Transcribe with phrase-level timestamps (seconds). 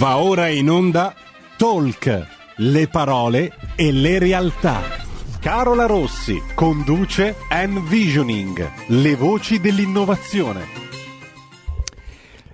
[0.00, 1.14] Va ora in onda
[1.58, 4.80] Talk, le parole e le realtà.
[5.38, 10.64] Carola Rossi conduce Envisioning, le voci dell'innovazione.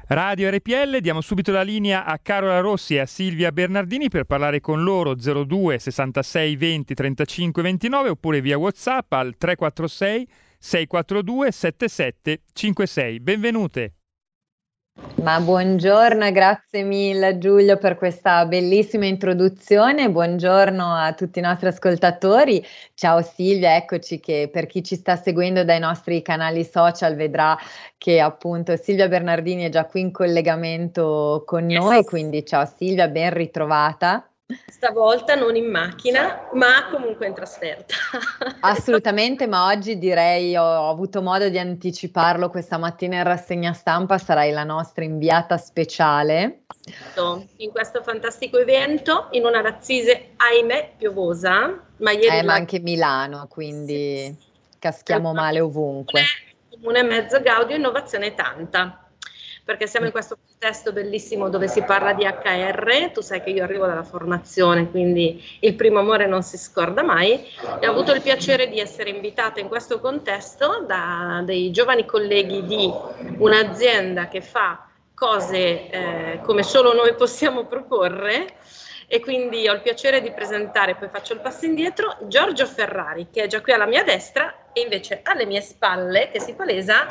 [0.09, 4.59] Radio RPL, diamo subito la linea a Carola Rossi e a Silvia Bernardini per parlare
[4.59, 10.29] con loro 02 66 20 35 29 oppure via WhatsApp al 346
[10.59, 13.21] 642 7756.
[13.21, 13.96] Benvenute.
[15.23, 20.11] Ma buongiorno e grazie mille Giulio per questa bellissima introduzione.
[20.11, 22.65] Buongiorno a tutti i nostri ascoltatori.
[22.95, 27.59] Ciao Silvia, eccoci che per chi ci sta seguendo dai nostri canali social vedrà
[27.99, 31.83] che appunto Silvia Bernardini è già qui in collegamento con yes.
[31.83, 34.27] noi, quindi ciao Silvia, ben ritrovata.
[34.69, 37.95] Stavolta non in macchina, ma comunque in trasferta.
[38.61, 44.19] Assolutamente, ma oggi direi ho, ho avuto modo di anticiparlo questa mattina in rassegna stampa,
[44.19, 46.61] sarai la nostra inviata speciale.
[47.57, 52.39] In questo fantastico evento, in una razzise, ahimè, piovosa, ma ieri...
[52.39, 54.37] Eh, ma anche Milano, quindi sì.
[54.79, 56.21] caschiamo male ovunque.
[56.71, 59.06] Comune mezzo Gaudio, innovazione tanta
[59.67, 63.65] perché siamo in questo contesto bellissimo dove si parla di HR, tu sai che io
[63.65, 67.45] arrivo dalla formazione, quindi il primo amore non si scorda mai,
[67.81, 72.65] e ho avuto il piacere di essere invitata in questo contesto da dei giovani colleghi
[72.65, 72.89] di
[73.39, 78.55] un'azienda che fa cose eh, come solo noi possiamo proporre
[79.09, 83.45] e quindi ho il piacere di presentare, poi faccio il passo indietro, Giorgio Ferrari che
[83.45, 87.07] è già qui alla mia destra e invece alle mie spalle, che si palesa,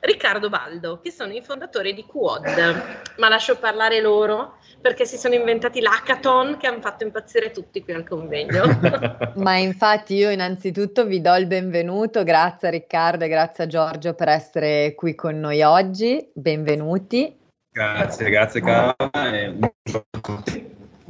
[0.00, 3.02] Riccardo Baldo, che sono i fondatori di Quad.
[3.18, 7.92] Ma lascio parlare loro perché si sono inventati l'hackathon che hanno fatto impazzire tutti qui
[7.92, 8.62] al convegno.
[9.36, 14.14] Ma infatti io innanzitutto vi do il benvenuto, grazie a Riccardo e grazie a Giorgio
[14.14, 17.36] per essere qui con noi oggi, benvenuti.
[17.70, 18.96] Grazie, grazie Carla.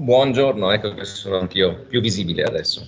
[0.00, 2.82] Buongiorno, ecco che sono anch'io più visibile adesso.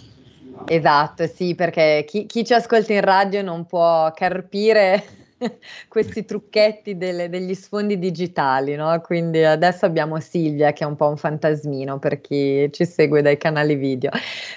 [0.67, 5.05] Esatto, sì, perché chi, chi ci ascolta in radio non può carpire
[5.89, 8.99] questi trucchetti delle, degli sfondi digitali, no?
[9.03, 13.37] Quindi adesso abbiamo Silvia che è un po' un fantasmino per chi ci segue dai
[13.37, 14.09] canali video.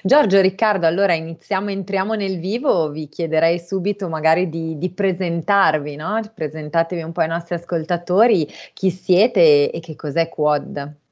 [0.01, 6.21] Giorgio, Riccardo, allora iniziamo, entriamo nel vivo, vi chiederei subito magari di, di presentarvi, no?
[6.33, 11.03] Presentatevi un po' ai nostri ascoltatori, chi siete e, che cos'è Quad.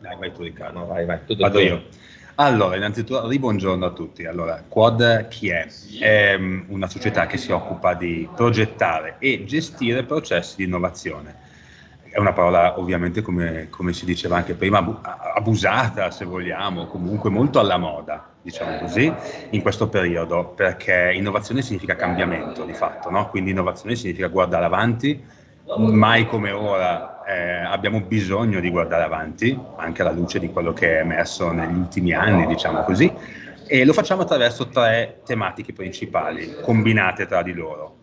[0.00, 1.18] Dai, vai tu Riccardo, vai, vai.
[1.26, 1.84] Tutto Vado io.
[2.36, 4.24] Allora, innanzitutto, ribuongiorno a tutti.
[4.24, 5.66] Allora, Quad chi è?
[5.98, 11.46] È mm, una società che si occupa di progettare e gestire processi di innovazione.
[12.10, 14.78] È una parola ovviamente, come, come si diceva anche prima,
[15.34, 19.12] abusata se vogliamo, comunque molto alla moda, diciamo così,
[19.50, 23.28] in questo periodo, perché innovazione significa cambiamento di fatto, no?
[23.28, 25.22] quindi innovazione significa guardare avanti,
[25.76, 30.96] mai come ora eh, abbiamo bisogno di guardare avanti, anche alla luce di quello che
[30.96, 33.12] è emerso negli ultimi anni, diciamo così,
[33.66, 37.96] e lo facciamo attraverso tre tematiche principali, combinate tra di loro.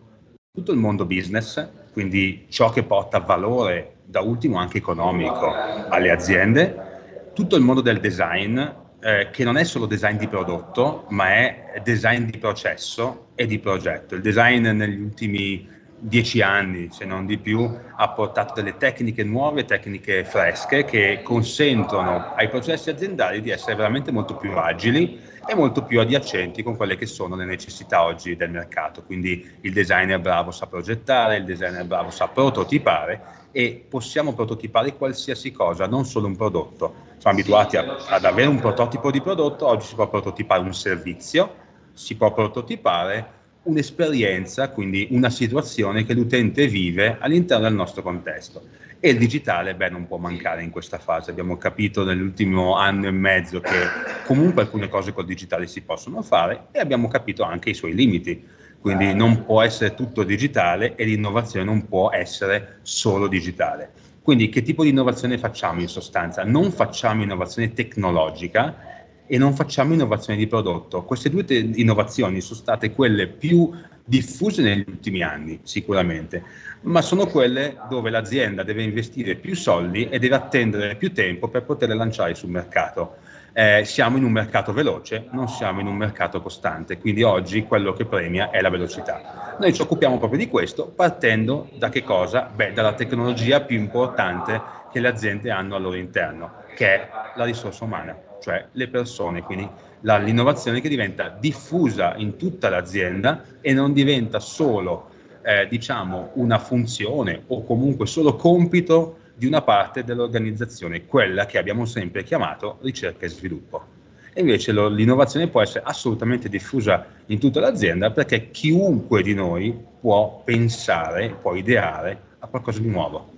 [0.52, 5.52] Tutto il mondo business, quindi ciò che porta valore, da ultimo anche economico,
[5.88, 8.58] alle aziende, tutto il mondo del design,
[9.00, 13.58] eh, che non è solo design di prodotto, ma è design di processo e di
[13.58, 14.14] progetto.
[14.14, 19.64] Il design negli ultimi dieci anni, se non di più, ha portato delle tecniche nuove,
[19.64, 25.18] tecniche fresche che consentono ai processi aziendali di essere veramente molto più agili
[25.48, 29.02] e molto più adiacenti con quelle che sono le necessità oggi del mercato.
[29.04, 35.52] Quindi il designer bravo sa progettare, il designer bravo sa prototipare e possiamo prototipare qualsiasi
[35.52, 36.94] cosa, non solo un prodotto.
[37.18, 41.54] Siamo abituati a, ad avere un prototipo di prodotto, oggi si può prototipare un servizio,
[41.92, 43.34] si può prototipare
[43.66, 48.62] un'esperienza, quindi una situazione che l'utente vive all'interno del nostro contesto.
[48.98, 51.30] E il digitale, beh, non può mancare in questa fase.
[51.30, 53.78] Abbiamo capito nell'ultimo anno e mezzo che
[54.24, 58.42] comunque alcune cose col digitale si possono fare e abbiamo capito anche i suoi limiti.
[58.80, 63.90] Quindi non può essere tutto digitale e l'innovazione non può essere solo digitale.
[64.22, 66.42] Quindi che tipo di innovazione facciamo in sostanza?
[66.42, 68.95] Non facciamo innovazione tecnologica,
[69.26, 71.02] e non facciamo innovazione di prodotto.
[71.02, 73.70] Queste due te- innovazioni sono state quelle più
[74.04, 76.42] diffuse negli ultimi anni, sicuramente,
[76.82, 81.64] ma sono quelle dove l'azienda deve investire più soldi e deve attendere più tempo per
[81.64, 83.16] poterle lanciare sul mercato.
[83.52, 87.94] Eh, siamo in un mercato veloce, non siamo in un mercato costante, quindi oggi quello
[87.94, 89.56] che premia è la velocità.
[89.58, 92.50] Noi ci occupiamo proprio di questo partendo da che cosa?
[92.54, 94.60] Beh, dalla tecnologia più importante
[94.92, 99.42] che le aziende hanno al loro interno, che è la risorsa umana cioè le persone,
[99.42, 99.68] quindi
[100.00, 105.10] la, l'innovazione che diventa diffusa in tutta l'azienda e non diventa solo
[105.42, 111.84] eh, diciamo una funzione o comunque solo compito di una parte dell'organizzazione, quella che abbiamo
[111.84, 113.94] sempre chiamato ricerca e sviluppo.
[114.32, 119.78] E invece lo, l'innovazione può essere assolutamente diffusa in tutta l'azienda perché chiunque di noi
[120.00, 123.34] può pensare, può ideare a qualcosa di nuovo.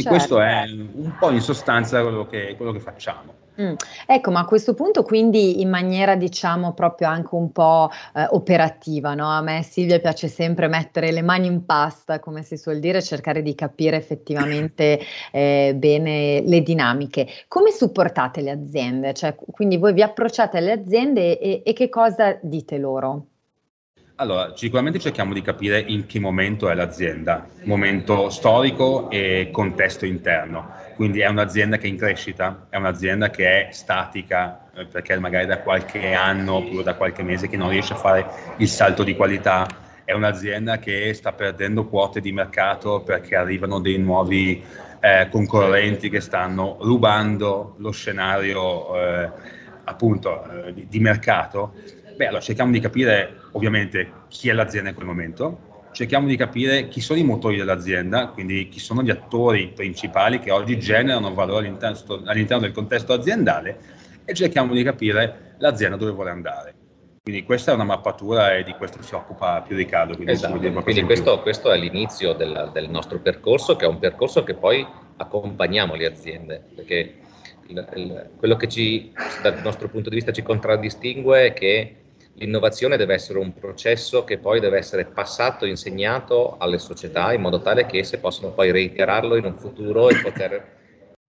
[0.00, 0.08] Certo.
[0.08, 3.42] questo è un po' in sostanza quello che, quello che facciamo.
[3.60, 3.74] Mm.
[4.06, 9.14] Ecco, ma a questo punto quindi in maniera diciamo proprio anche un po' eh, operativa,
[9.14, 9.28] no?
[9.28, 13.42] A me Silvia piace sempre mettere le mani in pasta, come si suol dire, cercare
[13.42, 14.98] di capire effettivamente
[15.30, 17.28] eh, bene le dinamiche.
[17.46, 19.14] Come supportate le aziende?
[19.14, 23.26] Cioè, quindi voi vi approcciate alle aziende e, e che cosa dite loro?
[24.16, 30.70] Allora, sicuramente cerchiamo di capire in che momento è l'azienda, momento storico e contesto interno.
[30.94, 35.46] Quindi è un'azienda che è in crescita, è un'azienda che è statica, eh, perché magari
[35.46, 38.24] da qualche anno oppure da qualche mese che non riesce a fare
[38.58, 39.66] il salto di qualità,
[40.04, 44.62] è un'azienda che sta perdendo quote di mercato perché arrivano dei nuovi
[45.00, 49.30] eh, concorrenti che stanno rubando lo scenario eh,
[49.86, 51.72] appunto eh, di, di mercato
[52.16, 56.88] Beh, allora cerchiamo di capire ovviamente chi è l'azienda in quel momento, cerchiamo di capire
[56.88, 61.66] chi sono i motori dell'azienda, quindi chi sono gli attori principali che oggi generano valore
[61.66, 63.78] all'interno, all'interno del contesto aziendale
[64.24, 66.74] e cerchiamo di capire l'azienda dove vuole andare.
[67.22, 70.14] Quindi questa è una mappatura e di questo si occupa più Riccardo.
[70.14, 70.58] Quindi, esatto.
[70.58, 74.86] quindi questo, questo, è l'inizio del, del, nostro percorso, che è un percorso che poi
[75.16, 77.14] accompagniamo le aziende, perché
[77.68, 79.10] il, il, quello che ci,
[79.42, 82.03] dal nostro punto di vista ci contraddistingue è che
[82.36, 87.60] L'innovazione deve essere un processo che poi deve essere passato, insegnato alle società in modo
[87.60, 90.72] tale che esse possano poi reiterarlo in un futuro e poter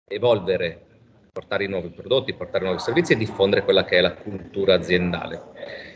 [0.07, 0.86] evolvere,
[1.33, 5.42] portare nuovi prodotti, portare nuovi servizi e diffondere quella che è la cultura aziendale.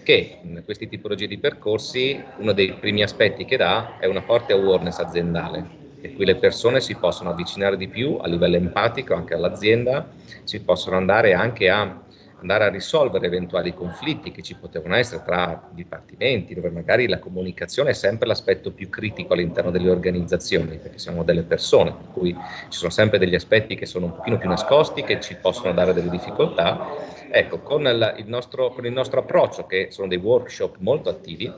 [0.02, 4.54] Che in questi tipologie di percorsi uno dei primi aspetti che dà è una forte
[4.54, 9.34] awareness aziendale, e qui le persone si possono avvicinare di più a livello empatico anche
[9.36, 10.08] all'azienda,
[10.44, 12.01] si possono andare anche a
[12.45, 17.89] andare a risolvere eventuali conflitti che ci potevano essere tra dipartimenti, dove magari la comunicazione
[17.89, 22.33] è sempre l'aspetto più critico all'interno delle organizzazioni, perché siamo delle persone, per cui
[22.69, 25.94] ci sono sempre degli aspetti che sono un pochino più nascosti, che ci possono dare
[25.94, 27.13] delle difficoltà.
[27.31, 31.51] Ecco, con il, nostro, con il nostro approccio, che sono dei workshop molto attivi,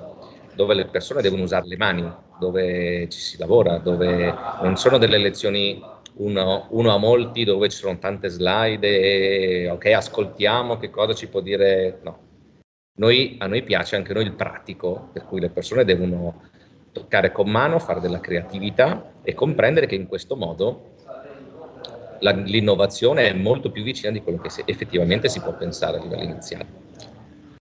[0.53, 5.19] dove le persone devono usare le mani, dove ci si lavora, dove non sono delle
[5.19, 5.79] lezioni
[6.17, 11.27] uno, uno, a molti dove ci sono tante slide e ok, ascoltiamo che cosa ci
[11.27, 11.99] può dire.
[12.03, 12.19] No,
[12.97, 16.43] noi, a noi piace anche noi il pratico, per cui le persone devono
[16.91, 20.95] toccare con mano, fare della creatività e comprendere che in questo modo
[22.19, 26.01] la, l'innovazione è molto più vicina di quello che si, effettivamente si può pensare a
[26.01, 26.86] livello iniziale.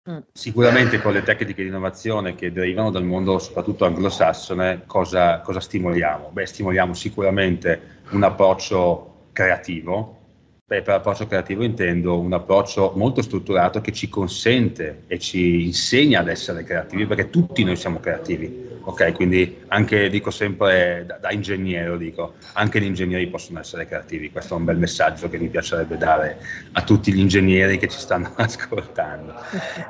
[0.09, 0.17] Mm.
[0.33, 6.29] Sicuramente con le tecniche di innovazione che derivano dal mondo soprattutto anglosassone, cosa, cosa stimoliamo?
[6.29, 10.22] Beh, stimoliamo sicuramente un approccio creativo,
[10.65, 16.21] Beh, per approccio creativo intendo un approccio molto strutturato che ci consente e ci insegna
[16.21, 19.11] ad essere creativi, perché tutti noi siamo creativi, ok?
[19.11, 24.55] Quindi anche, dico sempre, da, da ingegnere, dico, anche gli ingegneri possono essere creativi, questo
[24.55, 26.39] è un bel messaggio che mi piacerebbe dare
[26.71, 29.35] a tutti gli ingegneri che ci stanno ascoltando,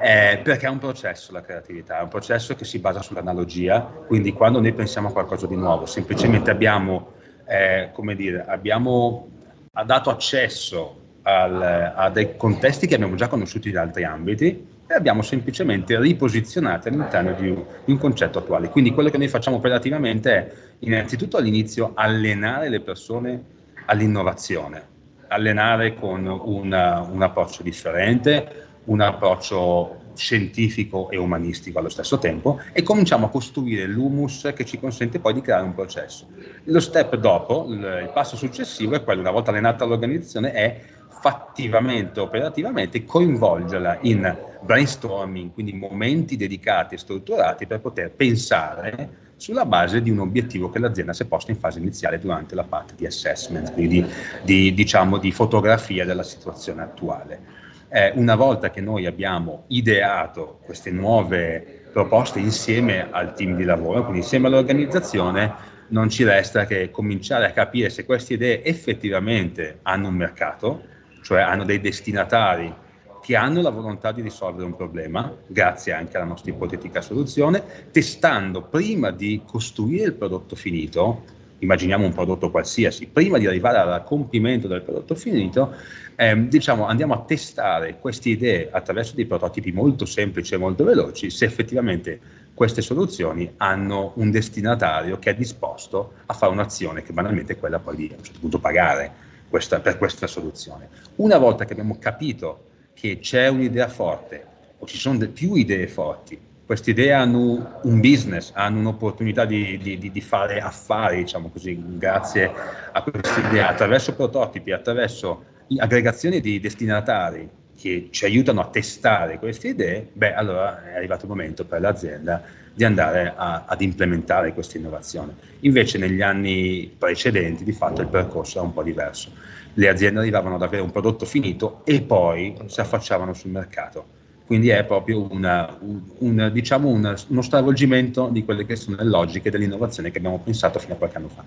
[0.01, 4.33] eh, perché è un processo la creatività, è un processo che si basa sull'analogia, quindi
[4.33, 7.11] quando noi pensiamo a qualcosa di nuovo, semplicemente abbiamo,
[7.45, 9.32] eh, come dire, abbiamo
[9.75, 14.93] ha dato accesso al, a dei contesti che abbiamo già conosciuti in altri ambiti e
[14.93, 18.69] abbiamo semplicemente riposizionati all'interno di un, di un, concetto attuale.
[18.69, 23.43] Quindi quello che noi facciamo operativamente è innanzitutto all'inizio allenare le persone
[23.85, 24.85] all'innovazione,
[25.29, 32.83] allenare con una, un approccio differente, un approccio scientifico e umanistico allo stesso tempo e
[32.83, 36.27] cominciamo a costruire l'humus che ci consente poi di creare un processo.
[36.65, 40.81] Lo step dopo, il, passo successivo è quello, una volta allenata l'organizzazione, è
[41.23, 50.01] fattivamente, operativamente coinvolgerla in brainstorming, quindi momenti dedicati e strutturati per poter pensare sulla base
[50.01, 53.05] di un obiettivo che l'azienda si è posta in fase iniziale durante la parte di
[53.05, 54.09] assessment, quindi di,
[54.43, 57.62] di, diciamo, di fotografia della situazione attuale
[57.93, 64.01] eh, una volta che noi abbiamo ideato queste nuove proposte insieme al team di lavoro,
[64.01, 65.53] quindi insieme all'organizzazione,
[65.89, 70.81] non ci resta che cominciare a capire se queste idee effettivamente hanno un mercato,
[71.21, 72.73] cioè hanno dei destinatari
[73.21, 78.63] che hanno la volontà di risolvere un problema, grazie anche alla nostra ipotetica soluzione, testando
[78.63, 84.67] prima di costruire il prodotto finito immaginiamo un prodotto qualsiasi, prima di arrivare al compimento
[84.67, 85.73] del prodotto finito,
[86.15, 91.29] ehm, diciamo, andiamo a testare queste idee attraverso dei prototipi molto semplici e molto veloci,
[91.29, 92.19] se effettivamente
[92.53, 97.79] queste soluzioni hanno un destinatario che è disposto a fare un'azione che banalmente è quella
[97.79, 99.11] poi di a un certo punto pagare
[99.49, 100.89] questa, per questa soluzione.
[101.15, 104.45] Una volta che abbiamo capito che c'è un'idea forte
[104.77, 106.39] o ci sono più idee forti
[106.73, 112.51] queste idee hanno un business, hanno un'opportunità di, di, di, fare affari, diciamo così, grazie
[112.91, 115.43] a queste idee, attraverso prototipi, attraverso
[115.77, 121.29] aggregazioni di destinatari che ci aiutano a testare queste idee, beh, allora è arrivato il
[121.29, 122.41] momento per l'azienda
[122.73, 125.35] di andare a, ad implementare questa innovazione.
[125.59, 129.31] Invece negli anni precedenti, di fatto, il percorso era un po' diverso.
[129.75, 134.69] Le aziende arrivavano ad avere un prodotto finito e poi si affacciavano sul mercato quindi
[134.69, 139.49] è proprio una, un, un, diciamo una, uno stravolgimento di quelle che sono le logiche
[139.49, 141.43] dell'innovazione che abbiamo pensato fino a qualche anno fa.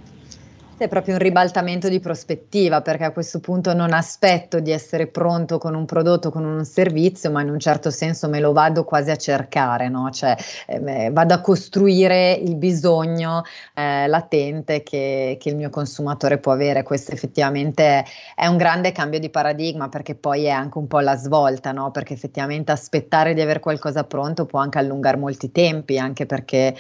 [0.78, 5.56] È proprio un ribaltamento di prospettiva perché a questo punto non aspetto di essere pronto
[5.56, 9.11] con un prodotto, con un servizio, ma in un certo senso me lo vado quasi
[9.11, 10.11] a cercare, no?
[10.11, 13.42] cioè eh, vado a costruire il bisogno
[13.73, 16.83] eh, latente che, che, il mio consumatore può avere.
[16.83, 18.04] Questo effettivamente
[18.35, 21.90] è un grande cambio di paradigma perché poi è anche un po' la svolta, no?
[21.90, 26.76] perché effettivamente aspettare di avere qualcosa pronto può anche allungare molti tempi, anche perché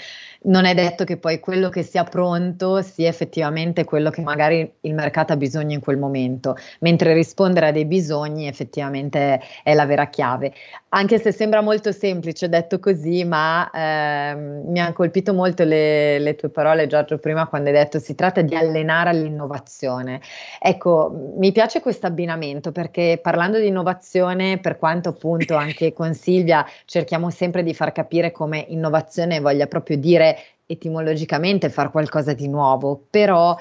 [0.46, 4.94] non è detto che poi quello che sia pronto sia effettivamente quello che magari il
[4.94, 10.08] mercato ha bisogno in quel momento, mentre rispondere a dei bisogni effettivamente è la vera
[10.08, 10.52] chiave.
[10.90, 16.36] Anche se sembra molto semplice detto così, ma ehm, mi hanno colpito molto le, le,
[16.36, 20.20] tue parole Giorgio prima quando hai detto si tratta di allenare all'innovazione.
[20.60, 26.64] Ecco, mi piace questo abbinamento perché parlando di innovazione, per quanto appunto anche con Silvia
[26.84, 30.35] cerchiamo sempre di far capire come innovazione voglia proprio dire
[30.66, 33.56] etimologicamente far qualcosa di nuovo, però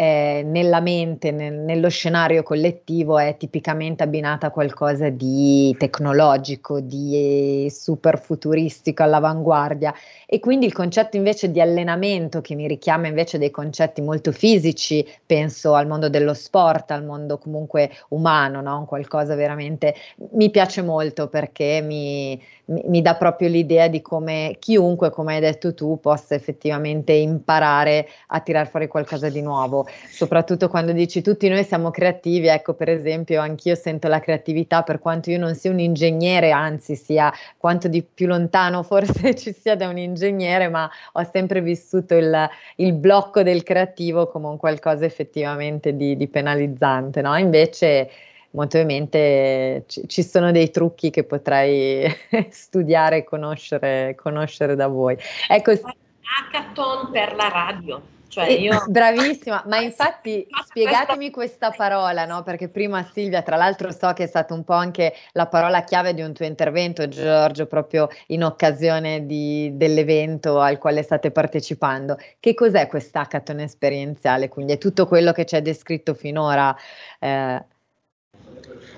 [0.00, 7.66] eh, nella mente, nel, nello scenario collettivo è tipicamente abbinata a qualcosa di tecnologico, di
[7.68, 9.92] super futuristico, all'avanguardia
[10.24, 15.04] e quindi il concetto invece di allenamento che mi richiama invece dei concetti molto fisici,
[15.26, 18.84] penso al mondo dello sport, al mondo comunque umano, no?
[18.86, 19.96] qualcosa veramente
[20.34, 25.40] mi piace molto perché mi, mi, mi dà proprio l'idea di come chiunque, come hai
[25.40, 31.48] detto tu, possa effettivamente imparare a tirar fuori qualcosa di nuovo soprattutto quando dici tutti
[31.48, 35.70] noi siamo creativi, ecco per esempio anch'io sento la creatività per quanto io non sia
[35.70, 40.90] un ingegnere, anzi sia quanto di più lontano forse ci sia da un ingegnere, ma
[41.12, 47.20] ho sempre vissuto il, il blocco del creativo come un qualcosa effettivamente di, di penalizzante,
[47.20, 47.36] no?
[47.36, 48.10] Invece
[48.50, 52.10] molto ovviamente ci, sono dei trucchi che potrei
[52.50, 55.16] studiare e conoscere, conoscere da voi.
[55.48, 58.00] Ecco, hackathon per la radio.
[58.28, 58.84] Cioè io...
[58.88, 62.42] Bravissima, ma infatti spiegatemi questa parola, no?
[62.42, 66.14] Perché prima Silvia, tra l'altro so che è stata un po' anche la parola chiave
[66.14, 72.16] di un tuo intervento, Giorgio, proprio in occasione di, dell'evento al quale state partecipando.
[72.38, 74.48] Che cos'è quest'hackathon esperienziale?
[74.48, 76.76] Quindi è tutto quello che ci hai descritto finora?
[77.18, 77.64] Eh...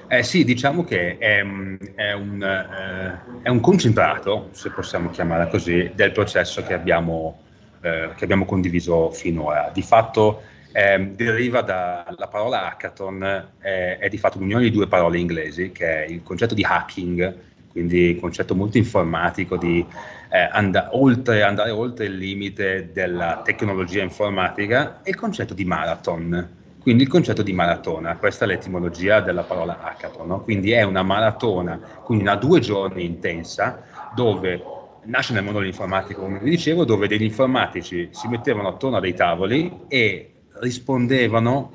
[0.08, 5.88] Eh sì, diciamo che è, è, un, eh, è un concentrato, se possiamo chiamarla così,
[5.94, 7.38] del processo che abbiamo
[7.80, 9.70] eh, che abbiamo condiviso finora.
[9.72, 13.22] Di fatto eh, deriva dalla parola hackathon,
[13.60, 17.34] eh, è di fatto l'unione di due parole inglesi, che è il concetto di hacking,
[17.70, 19.84] quindi il concetto molto informatico di
[20.30, 26.58] eh, and- oltre, andare oltre il limite della tecnologia informatica, e il concetto di marathon,
[26.80, 30.40] quindi il concetto di maratona, questa è l'etimologia della parola hackathon, no?
[30.42, 33.82] quindi è una maratona, quindi una due giorni intensa
[34.14, 34.62] dove
[35.04, 39.14] nasce nel mondo dell'informatica, come vi dicevo, dove degli informatici si mettevano attorno a dei
[39.14, 41.72] tavoli e rispondevano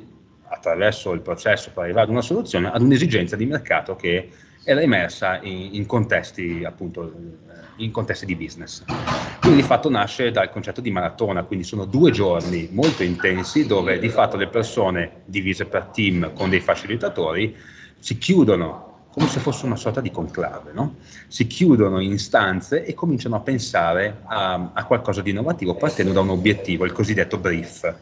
[0.47, 4.29] attraverso il processo per arrivare ad una soluzione ad un'esigenza di mercato che
[4.63, 7.13] era emersa in, in, contesti, appunto,
[7.77, 8.83] in contesti di business.
[9.39, 13.99] Quindi di fatto nasce dal concetto di maratona, quindi sono due giorni molto intensi dove
[13.99, 17.55] di fatto le persone divise per team con dei facilitatori
[17.99, 20.95] si chiudono come se fosse una sorta di conclave, no?
[21.29, 26.19] si chiudono in stanze e cominciano a pensare a, a qualcosa di innovativo partendo da
[26.19, 27.95] un obiettivo, il cosiddetto brief.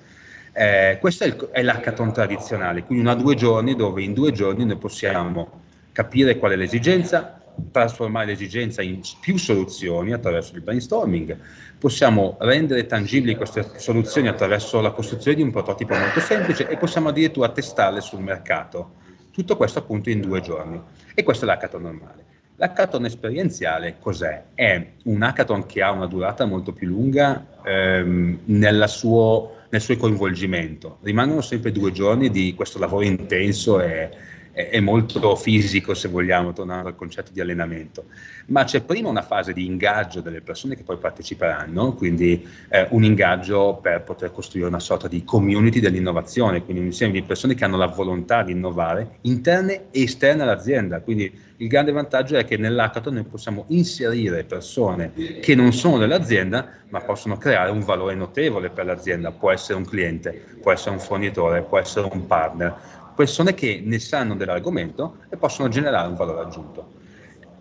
[0.51, 4.65] Eh, questo è, il, è l'hackathon tradizionale, quindi una due giorni dove in due giorni
[4.65, 7.39] noi possiamo capire qual è l'esigenza,
[7.71, 11.37] trasformare l'esigenza in più soluzioni attraverso il brainstorming,
[11.77, 17.09] possiamo rendere tangibili queste soluzioni attraverso la costruzione di un prototipo molto semplice e possiamo
[17.09, 18.93] addirittura testarle sul mercato.
[19.29, 20.81] Tutto questo appunto in due giorni.
[21.13, 22.25] E questo è l'hackathon normale.
[22.55, 24.43] L'hackathon esperienziale cos'è?
[24.53, 28.39] È un hackathon che ha una durata molto più lunga ehm,
[28.87, 30.97] suo, nel suo coinvolgimento.
[31.01, 34.09] Rimangono sempre due giorni di questo lavoro intenso e,
[34.53, 38.05] è molto fisico, se vogliamo, tornare al concetto di allenamento.
[38.47, 43.03] Ma c'è prima una fase di ingaggio delle persone che poi parteciperanno, quindi eh, un
[43.03, 47.65] ingaggio per poter costruire una sorta di community dell'innovazione, quindi un insieme di persone che
[47.65, 51.01] hanno la volontà di innovare interne e esterne all'azienda.
[51.01, 56.67] Quindi il grande vantaggio è che nell'hackathon noi possiamo inserire persone che non sono dell'azienda,
[56.89, 59.31] ma possono creare un valore notevole per l'azienda.
[59.31, 63.99] Può essere un cliente, può essere un fornitore, può essere un partner persone che ne
[63.99, 67.01] sanno dell'argomento e possono generare un valore aggiunto.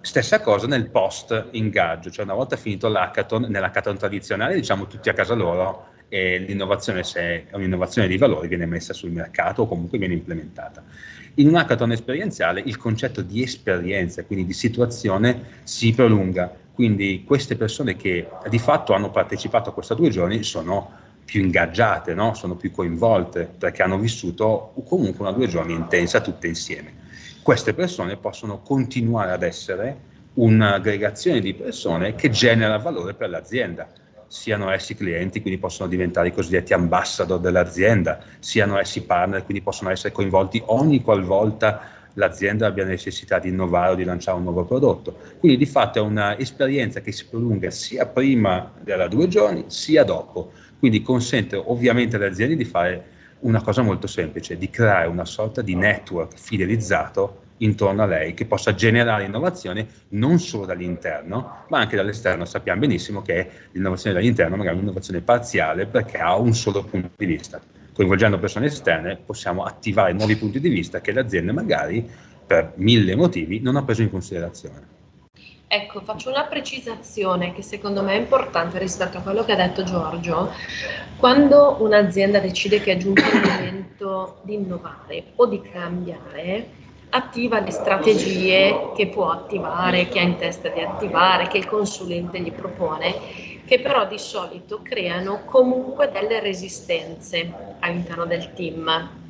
[0.00, 5.12] Stessa cosa nel post ingaggio, cioè una volta finito l'hackathon, nell'hackathon tradizionale diciamo tutti a
[5.12, 9.98] casa loro e l'innovazione, se è un'innovazione di valore, viene messa sul mercato o comunque
[9.98, 10.82] viene implementata.
[11.34, 16.52] In un hackathon esperienziale il concetto di esperienza, quindi di situazione, si prolunga.
[16.74, 20.90] Quindi queste persone che di fatto hanno partecipato a questi due giorni sono
[21.32, 22.34] più ingaggiate, no?
[22.34, 26.92] sono più coinvolte perché hanno vissuto comunque una due giorni intensa tutte insieme.
[27.42, 33.88] Queste persone possono continuare ad essere un'aggregazione di persone che genera valore per l'azienda,
[34.26, 39.88] siano essi clienti, quindi possono diventare i cosiddetti ambassador dell'azienda, siano essi partner, quindi possono
[39.88, 45.16] essere coinvolti ogni qualvolta l'azienda abbia necessità di innovare o di lanciare un nuovo prodotto.
[45.38, 50.52] Quindi di fatto è un'esperienza che si prolunga sia prima della due giorni sia dopo.
[50.82, 53.04] Quindi consente ovviamente alle aziende di fare
[53.42, 58.46] una cosa molto semplice, di creare una sorta di network fidelizzato intorno a lei che
[58.46, 62.44] possa generare innovazione non solo dall'interno, ma anche dall'esterno.
[62.44, 67.26] Sappiamo benissimo che l'innovazione dall'interno magari è un'innovazione parziale perché ha un solo punto di
[67.26, 67.60] vista.
[67.92, 72.04] Coinvolgendo persone esterne possiamo attivare nuovi punti di vista che l'azienda magari
[72.44, 75.01] per mille motivi non ha preso in considerazione.
[75.74, 79.82] Ecco, faccio una precisazione che secondo me è importante rispetto a quello che ha detto
[79.84, 80.52] Giorgio.
[81.16, 86.74] Quando un'azienda decide che è giunto il momento di innovare o di cambiare,
[87.08, 92.38] attiva le strategie che può attivare, che ha in testa di attivare, che il consulente
[92.40, 93.14] gli propone,
[93.64, 99.21] che però di solito creano comunque delle resistenze all'interno del team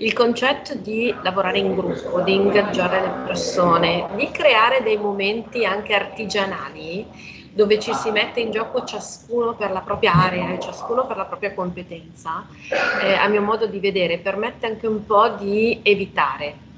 [0.00, 5.94] il concetto di lavorare in gruppo, di ingaggiare le persone, di creare dei momenti anche
[5.94, 7.06] artigianali
[7.52, 11.24] dove ci si mette in gioco ciascuno per la propria area e ciascuno per la
[11.26, 12.46] propria competenza,
[13.02, 16.68] eh, a mio modo di vedere, permette anche un po' di evitare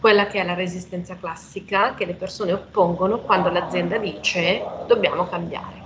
[0.00, 5.81] quella che è la resistenza classica che le persone oppongono quando l'azienda dice dobbiamo cambiare.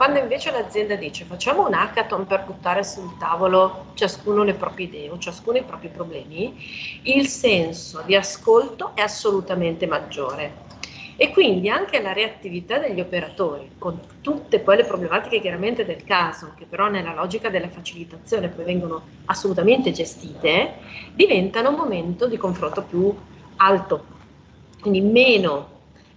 [0.00, 5.10] Quando invece l'azienda dice facciamo un hackathon per buttare sul tavolo ciascuno le proprie idee
[5.10, 6.58] o ciascuno i propri problemi,
[7.02, 10.68] il senso di ascolto è assolutamente maggiore.
[11.16, 16.54] E quindi anche la reattività degli operatori, con tutte poi le problematiche chiaramente del caso,
[16.56, 20.76] che però nella logica della facilitazione poi vengono assolutamente gestite,
[21.12, 23.14] diventano un momento di confronto più
[23.56, 24.06] alto,
[24.80, 25.68] quindi meno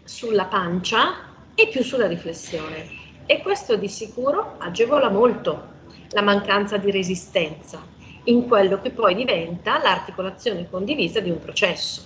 [0.06, 1.16] sulla pancia
[1.54, 3.03] e più sulla riflessione
[3.34, 5.72] e questo di sicuro agevola molto
[6.10, 7.82] la mancanza di resistenza
[8.26, 12.04] in quello che poi diventa l'articolazione condivisa di un processo.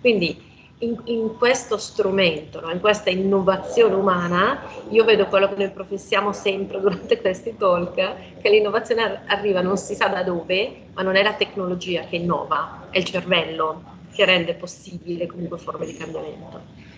[0.00, 2.70] Quindi in, in questo strumento, no?
[2.70, 8.48] in questa innovazione umana, io vedo quello che noi professiamo sempre durante questi talk, che
[8.48, 12.96] l'innovazione arriva non si sa da dove, ma non è la tecnologia che innova, è
[12.96, 16.88] il cervello che rende possibile comunque forme di cambiamento.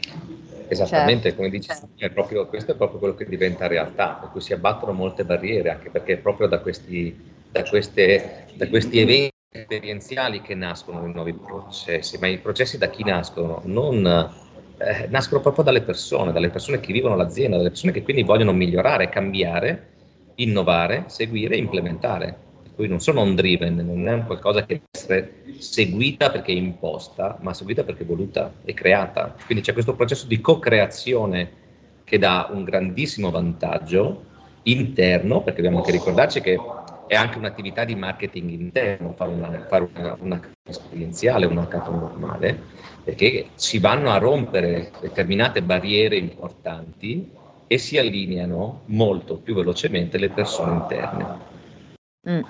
[0.72, 1.88] Esattamente, certo, come dici, certo.
[1.96, 5.70] è proprio, questo è proprio quello che diventa realtà, per cui si abbattono molte barriere,
[5.70, 7.14] anche perché è proprio da questi,
[7.50, 12.88] da queste, da questi eventi esperienziali che nascono i nuovi processi, ma i processi da
[12.88, 13.60] chi nascono?
[13.64, 14.06] Non,
[14.78, 18.52] eh, nascono proprio dalle persone, dalle persone che vivono l'azienda, dalle persone che quindi vogliono
[18.52, 19.88] migliorare, cambiare,
[20.36, 24.86] innovare, seguire e implementare cui non sono on driven, non è un qualcosa che deve
[24.90, 29.34] essere seguita perché imposta, ma seguita perché voluta e creata.
[29.44, 31.50] Quindi c'è questo processo di co-creazione
[32.04, 34.24] che dà un grandissimo vantaggio
[34.64, 36.58] interno, perché dobbiamo anche ricordarci che
[37.06, 42.58] è anche un'attività di marketing interno, fare una, fare una, una esperienziale, una capo normale,
[43.04, 47.30] perché si vanno a rompere determinate barriere importanti
[47.66, 51.51] e si allineano molto più velocemente le persone interne.
[52.24, 52.40] Mh.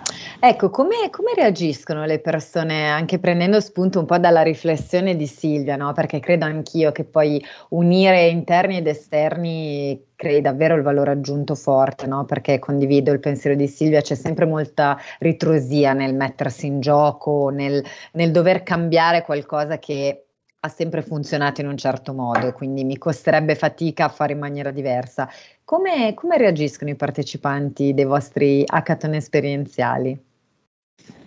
[0.41, 5.77] Ecco, come come reagiscono le persone, anche prendendo spunto un po' dalla riflessione di Silvia,
[5.77, 11.55] no, perché credo anch'io che poi unire interni ed esterni crei davvero il valore aggiunto
[11.55, 16.81] forte, no, perché condivido il pensiero di Silvia, c'è sempre molta ritrosia nel mettersi in
[16.81, 17.83] gioco, nel
[18.13, 20.27] nel dover cambiare qualcosa che
[20.65, 24.71] ha sempre funzionato in un certo modo, quindi mi costerebbe fatica a fare in maniera
[24.71, 25.29] diversa.
[25.65, 30.17] Come, come reagiscono i partecipanti dei vostri hackathon esperienziali?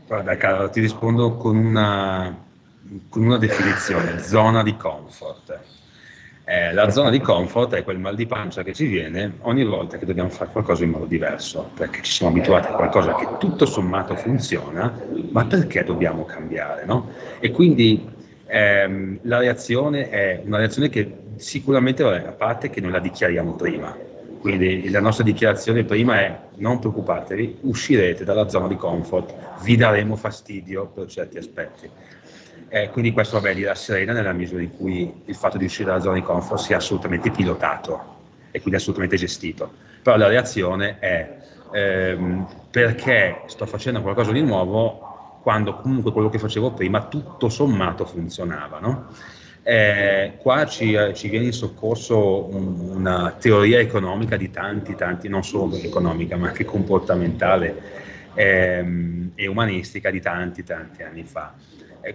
[0.08, 2.34] Guarda Carlo, ti rispondo con una,
[3.10, 5.60] con una definizione, zona di comfort.
[6.46, 9.98] Eh, la zona di comfort è quel mal di pancia che ci viene ogni volta
[9.98, 13.66] che dobbiamo fare qualcosa in modo diverso, perché ci siamo abituati a qualcosa che tutto
[13.66, 14.98] sommato funziona,
[15.32, 16.86] ma perché dobbiamo cambiare?
[16.86, 17.10] No?
[17.42, 18.14] E quindi
[18.48, 23.54] ehm, la reazione è una reazione che sicuramente, vabbè, a parte che noi la dichiariamo
[23.54, 23.96] prima,
[24.40, 30.16] quindi la nostra dichiarazione prima è non preoccupatevi, uscirete dalla zona di comfort, vi daremo
[30.16, 31.90] fastidio per certi aspetti.
[32.70, 36.02] Eh, quindi questo vabbè, li serena nella misura in cui il fatto di uscire dalla
[36.02, 38.14] zona di comfort sia assolutamente pilotato
[38.52, 39.72] e quindi assolutamente gestito.
[40.02, 41.38] Però la reazione è
[41.72, 45.15] ehm, perché sto facendo qualcosa di nuovo
[45.46, 48.80] quando comunque quello che facevo prima tutto sommato funzionava.
[48.80, 49.10] No?
[49.62, 55.44] Eh, qua ci, ci, viene in soccorso un, una teoria economica di tanti, tanti, non
[55.44, 57.80] solo economica ma anche comportamentale
[58.34, 61.54] ehm, e umanistica di tanti, tanti anni fa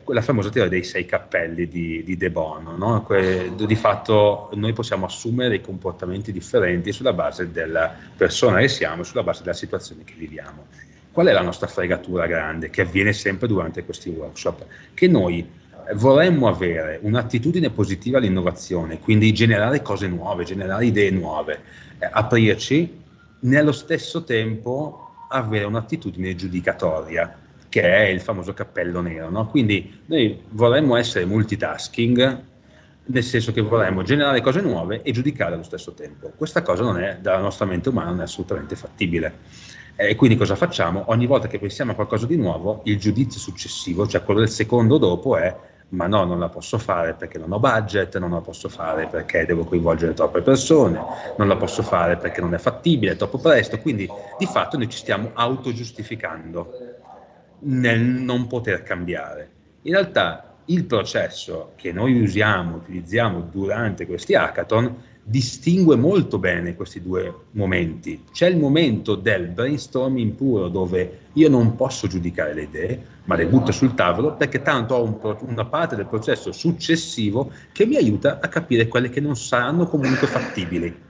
[0.07, 2.77] la famosa teoria dei sei cappelli di, di De Bono.
[2.77, 3.07] No?
[3.09, 9.05] di fatto noi possiamo assumere dei comportamenti differenti sulla base della persona che siamo e
[9.05, 10.67] sulla base della situazione che viviamo.
[11.13, 14.65] Qual è la nostra fregatura grande che avviene sempre durante questi workshop?
[14.95, 15.49] Che noi
[15.95, 21.63] vorremmo avere un'attitudine positiva all'innovazione, quindi generare cose nuove, generare idee nuove,
[21.99, 22.99] eh, aprirci,
[23.41, 29.31] nello stesso tempo avere un'attitudine giudicatoria che è il famoso cappello nero.
[29.31, 29.47] No?
[29.47, 32.43] Quindi noi vorremmo essere multitasking,
[33.05, 36.33] nel senso che vorremmo generare cose nuove e giudicare allo stesso tempo.
[36.37, 39.33] Questa cosa non è, dalla nostra mente umana non è assolutamente fattibile.
[39.97, 41.05] E quindi cosa facciamo?
[41.07, 44.99] Ogni volta che pensiamo a qualcosa di nuovo, il giudizio successivo, cioè quello del secondo
[44.99, 45.55] dopo, è
[45.91, 49.45] ma no, non la posso fare perché non ho budget, non la posso fare perché
[49.45, 51.01] devo coinvolgere troppe persone,
[51.37, 54.89] non la posso fare perché non è fattibile, è troppo presto, quindi di fatto noi
[54.89, 56.73] ci stiamo autogiustificando
[57.61, 59.51] nel non poter cambiare.
[59.83, 67.01] In realtà il processo che noi usiamo, utilizziamo durante questi hackathon distingue molto bene questi
[67.01, 68.25] due momenti.
[68.33, 73.47] C'è il momento del brainstorming puro dove io non posso giudicare le idee, ma le
[73.47, 78.41] butto sul tavolo perché tanto ho un, una parte del processo successivo che mi aiuta
[78.41, 81.09] a capire quelle che non saranno comunque fattibili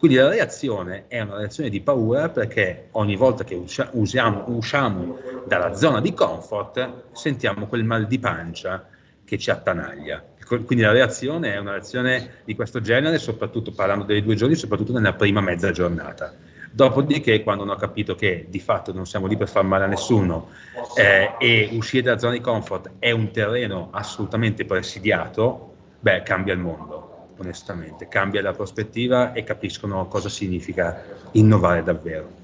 [0.00, 5.74] quindi la reazione è una reazione di paura perché ogni volta che usiamo, usciamo dalla
[5.74, 8.88] zona di comfort sentiamo quel mal di pancia
[9.22, 10.29] che ci attanaglia.
[10.58, 14.92] Quindi la reazione è una reazione di questo genere, soprattutto parlando dei due giorni, soprattutto
[14.92, 16.34] nella prima mezza giornata.
[16.72, 20.50] Dopodiché, quando hanno capito che di fatto non siamo lì per far male a nessuno
[20.96, 26.60] eh, e uscire dalla zona di comfort è un terreno assolutamente presidiato, beh, cambia il
[26.60, 32.39] mondo onestamente, cambia la prospettiva e capiscono cosa significa innovare davvero.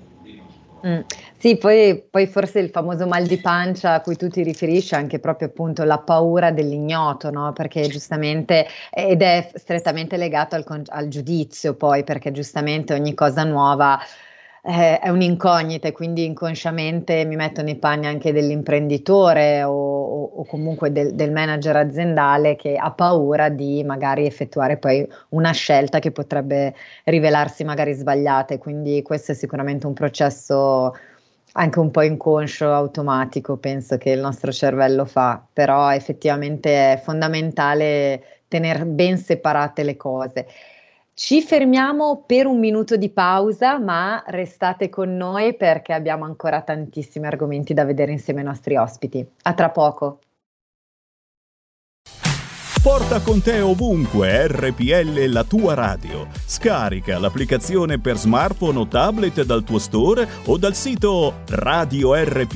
[0.87, 1.01] Mm.
[1.39, 4.97] Sì, poi, poi, forse il famoso mal di pancia a cui tu ti riferisci è
[4.99, 7.53] anche proprio appunto la paura dell'ignoto, no?
[7.53, 13.99] Perché giustamente, ed è strettamente legato al, al giudizio poi, perché giustamente ogni cosa nuova
[14.67, 20.45] eh, è un'incognita e quindi inconsciamente mi metto nei panni anche dell'imprenditore o, o, o
[20.45, 26.11] comunque del, del, manager aziendale che ha paura di magari effettuare poi una scelta che
[26.11, 26.75] potrebbe
[27.05, 30.93] rivelarsi magari sbagliata e quindi questo è sicuramente un processo
[31.59, 38.43] anche un po' inconscio, automatico, penso che il nostro cervello fa, però effettivamente è fondamentale
[38.49, 40.47] tenere ben separate le cose.
[41.19, 47.25] Ci fermiamo per un minuto di pausa, ma restate con noi perché abbiamo ancora tantissimi
[47.25, 49.27] argomenti da vedere insieme ai nostri ospiti.
[49.45, 50.19] A tra poco.
[52.83, 56.27] Porta con te ovunque RPL la tua radio.
[56.45, 62.55] Scarica l'applicazione per smartphone o tablet dal tuo store o dal sito radiorpl.it.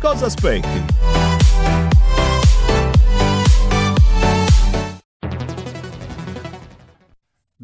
[0.00, 1.17] Cosa aspetti?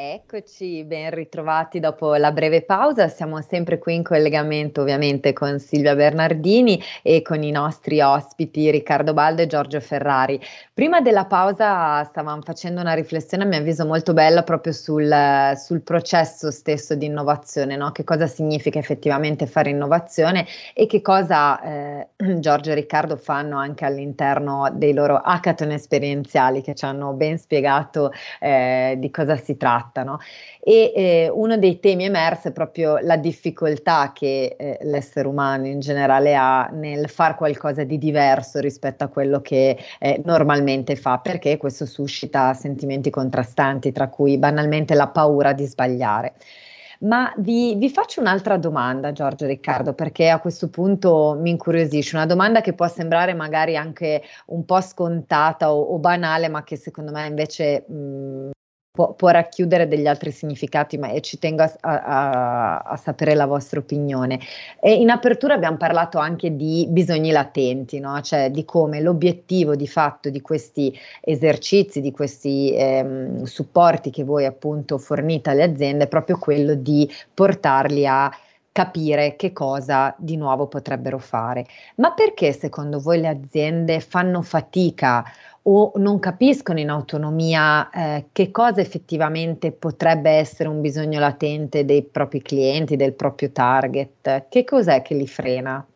[0.00, 3.08] Eccoci, ben ritrovati dopo la breve pausa.
[3.08, 9.12] Siamo sempre qui in collegamento ovviamente con Silvia Bernardini e con i nostri ospiti Riccardo
[9.12, 10.40] Baldo e Giorgio Ferrari.
[10.78, 15.12] Prima della pausa stavamo facendo una riflessione a mio avviso molto bella proprio sul,
[15.56, 17.90] sul processo stesso di innovazione, no?
[17.90, 23.86] che cosa significa effettivamente fare innovazione e che cosa eh, Giorgio e Riccardo fanno anche
[23.86, 30.16] all'interno dei loro hackathon esperienziali che ci hanno ben spiegato eh, di cosa si tratta.
[30.60, 35.80] E eh, uno dei temi emersi è proprio la difficoltà che eh, l'essere umano in
[35.80, 40.20] generale ha nel fare qualcosa di diverso rispetto a quello che eh,
[40.68, 46.34] normalmente fa, perché questo suscita sentimenti contrastanti, tra cui banalmente la paura di sbagliare.
[47.00, 52.16] Ma vi, vi, faccio un'altra domanda, Giorgio Riccardo, perché a questo punto mi incuriosisce.
[52.16, 56.76] Una domanda che può sembrare magari anche un po' scontata o, o banale, ma che
[56.76, 58.50] secondo me invece mh,
[58.90, 63.80] può, può, racchiudere degli altri significati, ma ci tengo a, a, a, sapere la vostra
[63.80, 64.40] opinione.
[64.80, 68.20] E in apertura abbiamo parlato anche di bisogni latenti, no?
[68.20, 74.44] cioè di come l'obiettivo di fatto di questi esercizi, di questi ehm, supporti che voi
[74.44, 78.30] appunto fornite alle aziende è proprio quello di portarli a
[78.78, 81.66] capire che cosa di nuovo potrebbero fare.
[81.96, 85.24] Ma perché secondo voi le aziende fanno fatica
[85.70, 92.02] o non capiscono in autonomia eh, che cosa effettivamente potrebbe essere un bisogno latente dei
[92.02, 94.46] propri clienti, del proprio target?
[94.48, 95.86] Che cos'è che li frena?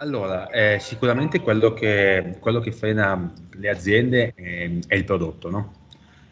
[0.00, 5.72] Allora, eh, sicuramente quello che, quello che, frena le aziende è, è il prodotto, no?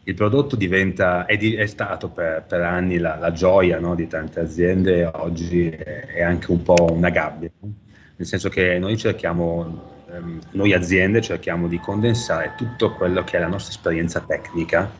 [0.04, 4.06] Il prodotto diventa, è, di, è stato per, per, anni la, la gioia no, di
[4.06, 9.94] tante aziende, oggi è, è anche un po' una gabbia, nel senso che noi cerchiamo
[10.16, 14.90] ehm, noi aziende cerchiamo di condensare tutto quello che è la nostra esperienza tecnica,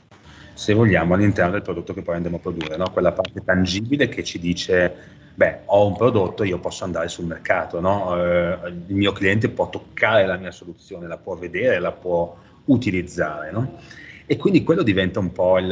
[0.53, 2.91] se vogliamo, all'interno del prodotto che poi andiamo a produrre, no?
[2.91, 4.95] quella parte tangibile che ci dice,
[5.35, 8.17] beh, ho un prodotto, io posso andare sul mercato, no?
[8.23, 13.51] eh, il mio cliente può toccare la mia soluzione, la può vedere, la può utilizzare.
[13.51, 13.79] No?
[14.25, 15.69] E quindi quello diventa un po' il,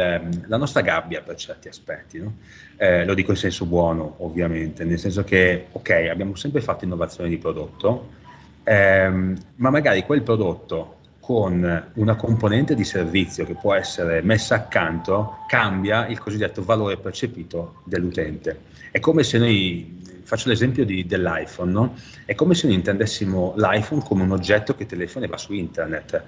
[0.47, 2.21] la nostra gabbia per certi aspetti.
[2.21, 2.35] No?
[2.77, 7.31] Eh, lo dico in senso buono, ovviamente, nel senso che, ok, abbiamo sempre fatto innovazione
[7.31, 8.23] di prodotto,
[8.65, 15.39] ehm, ma magari quel prodotto con una componente di servizio che può essere messa accanto
[15.49, 18.61] cambia il cosiddetto valore percepito dell'utente.
[18.91, 21.95] È come se noi, faccio l'esempio di, dell'iPhone, no?
[22.27, 26.23] è come se noi intendessimo l'iPhone come un oggetto che telefona e va su internet.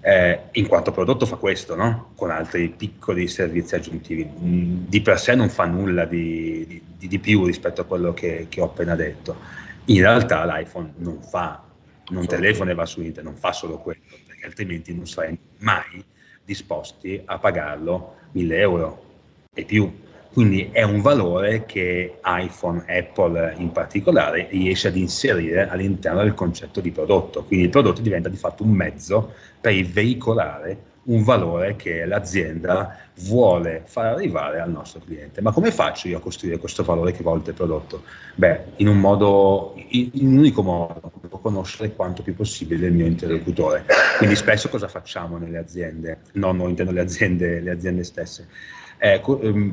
[0.00, 2.12] Eh, in quanto prodotto fa questo, no?
[2.14, 4.26] con altri piccoli servizi aggiuntivi.
[4.26, 8.46] Mm, di per sé non fa nulla di, di, di più rispetto a quello che,
[8.48, 11.62] che ho appena detto in realtà l'iPhone non fa,
[12.08, 16.04] non telefona e va su internet, non fa solo quello, perché altrimenti non sarei mai
[16.44, 19.04] disposti a pagarlo 1000 euro
[19.54, 20.02] e più.
[20.32, 26.80] Quindi è un valore che iPhone, Apple in particolare, riesce ad inserire all'interno del concetto
[26.80, 27.44] di prodotto.
[27.44, 33.82] Quindi il prodotto diventa di fatto un mezzo per veicolare un valore che l'azienda vuole
[33.84, 35.40] far arrivare al nostro cliente.
[35.40, 38.02] Ma come faccio io a costruire questo valore che volta il prodotto?
[38.34, 43.84] Beh, in un modo, in, un unico modo, conoscere quanto più possibile il mio interlocutore.
[44.18, 46.20] Quindi spesso cosa facciamo nelle aziende?
[46.32, 48.48] No, non intendo le aziende, le aziende stesse.
[48.98, 49.20] Eh,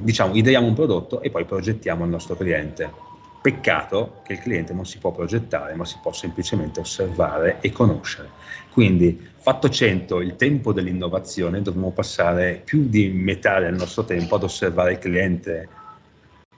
[0.01, 3.09] diciamo, ideiamo un prodotto e poi progettiamo il nostro cliente.
[3.41, 8.30] Peccato che il cliente non si può progettare, ma si può semplicemente osservare e conoscere.
[8.71, 14.43] Quindi Fatto 100, il tempo dell'innovazione, dovremmo passare più di metà del nostro tempo ad
[14.43, 15.67] osservare il cliente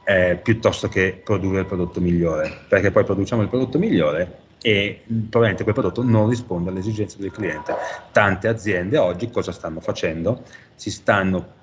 [0.04, 5.64] eh, piuttosto che produrre il prodotto migliore, perché poi produciamo il prodotto migliore e probabilmente
[5.64, 7.74] quel prodotto non risponde alle esigenze del cliente.
[8.12, 10.44] Tante aziende oggi cosa stanno facendo?
[10.76, 11.54] Si stanno,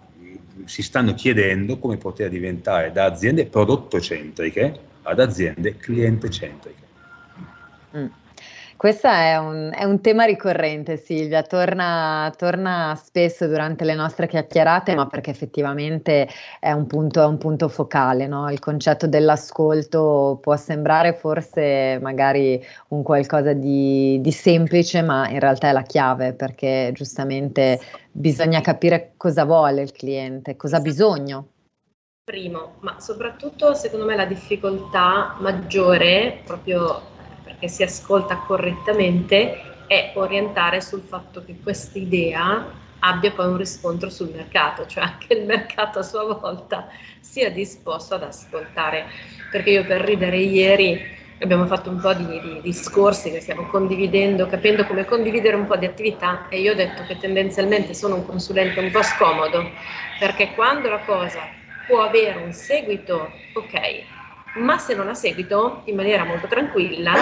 [0.64, 6.88] si stanno chiedendo come poter diventare da aziende prodotto centriche ad aziende cliente centriche.
[7.96, 8.06] Mm.
[8.80, 14.94] Questo è un, è un, tema ricorrente, Silvia, torna, torna, spesso durante le nostre chiacchierate,
[14.94, 16.26] ma perché effettivamente
[16.58, 18.26] è un punto, è un punto focale.
[18.26, 18.50] No?
[18.50, 22.58] Il concetto dell'ascolto può sembrare forse magari
[22.88, 27.78] un qualcosa di, di semplice, ma in realtà è la chiave, perché giustamente
[28.10, 31.48] bisogna capire cosa vuole il cliente, cosa ha bisogno.
[32.24, 37.02] Primo, ma soprattutto secondo me la difficoltà maggiore proprio
[37.58, 42.64] che si ascolta correttamente è orientare sul fatto che questa idea
[43.00, 48.14] abbia poi un riscontro sul mercato, cioè anche il mercato a sua volta sia disposto
[48.14, 49.06] ad ascoltare.
[49.50, 51.00] Perché io per ridere ieri
[51.40, 55.76] abbiamo fatto un po' di, di, discorsi che stiamo condividendo, capendo come condividere un po'
[55.76, 59.68] di attività e io ho detto che tendenzialmente sono un consulente un po' scomodo
[60.18, 61.58] perché quando la cosa
[61.90, 64.04] può avere un seguito, ok,
[64.54, 67.14] ma se non ha seguito, in maniera molto tranquilla,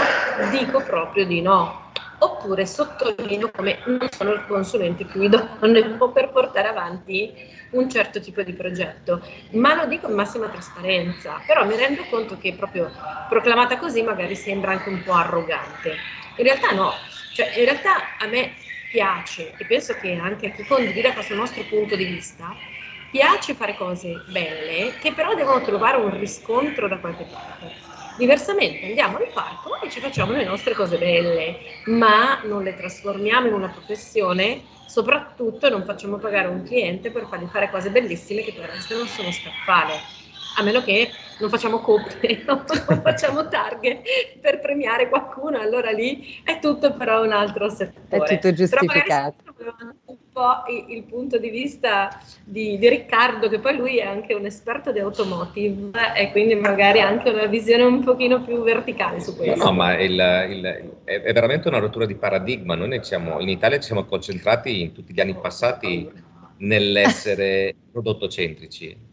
[0.51, 1.87] dico proprio di no
[2.21, 7.33] oppure sottolineo come non sono il consulente più idoneo per portare avanti
[7.71, 12.37] un certo tipo di progetto, ma lo dico in massima trasparenza, però mi rendo conto
[12.37, 12.91] che proprio
[13.29, 15.97] proclamata così magari sembra anche un po' arrogante.
[16.37, 16.93] In realtà no,
[17.33, 18.53] cioè in realtà a me
[18.91, 22.55] piace e penso che anche a chi condivida questo nostro punto di vista,
[23.09, 27.77] piace fare cose belle che però devono trovare un riscontro da qualche parte.
[28.15, 33.47] Diversamente andiamo al parco e ci facciamo le nostre cose belle, ma non le trasformiamo
[33.47, 38.53] in una professione, soprattutto non facciamo pagare un cliente per fargli fare cose bellissime che
[38.53, 40.18] per resto non sono scaffale
[40.59, 42.65] a meno che non facciamo coppe, non
[43.03, 44.03] facciamo targhe
[44.41, 48.25] per premiare qualcuno, allora lì è tutto però un altro settore.
[48.25, 49.37] È tutto giustificato.
[50.07, 54.47] un po' il, punto di vista di, di, Riccardo, che poi lui è anche un
[54.47, 59.65] esperto di automotive e quindi magari anche una visione un pochino più verticale su questo.
[59.65, 62.75] No, ma il, il, è, è, veramente una rottura di paradigma.
[62.75, 66.27] Noi siamo, in Italia ci siamo concentrati in tutti gli anni passati
[66.59, 69.08] nell'essere prodottocentrici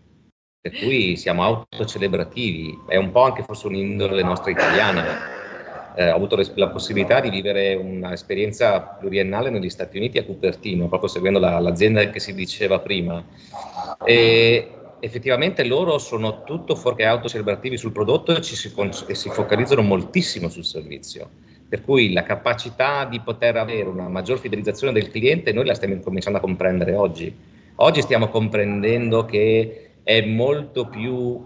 [0.66, 5.94] per cui siamo autocelebrativi, è un po' anche forse un'indole nostra italiana.
[5.96, 11.08] Eh, ho avuto la possibilità di vivere un'esperienza pluriennale negli Stati Uniti a Cupertino, proprio
[11.08, 13.24] seguendo la, l'azienda che si diceva prima.
[14.06, 18.74] E effettivamente loro sono tutto fuorché autocelebrativi sul prodotto e, si,
[19.06, 21.30] e si focalizzano moltissimo sul servizio.
[21.70, 26.00] Per cui la capacità di poter avere una maggior fidelizzazione del cliente noi la stiamo
[26.00, 27.54] cominciando a comprendere oggi.
[27.76, 31.44] Oggi stiamo comprendendo che è molto più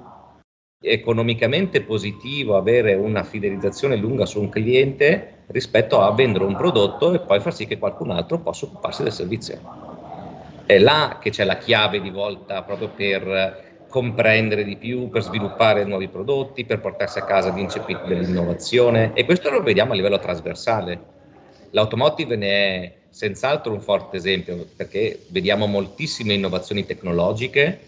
[0.82, 7.22] economicamente positivo avere una fidelizzazione lunga su un cliente rispetto a vendere un prodotto e
[7.22, 9.60] poi far sì che qualcun altro possa occuparsi del servizio.
[10.66, 15.86] È là che c'è la chiave di volta proprio per comprendere di più, per sviluppare
[15.86, 21.18] nuovi prodotti, per portarsi a casa l'incepit dell'innovazione e questo lo vediamo a livello trasversale.
[21.72, 27.88] L'automotive ne è senz'altro un forte esempio perché vediamo moltissime innovazioni tecnologiche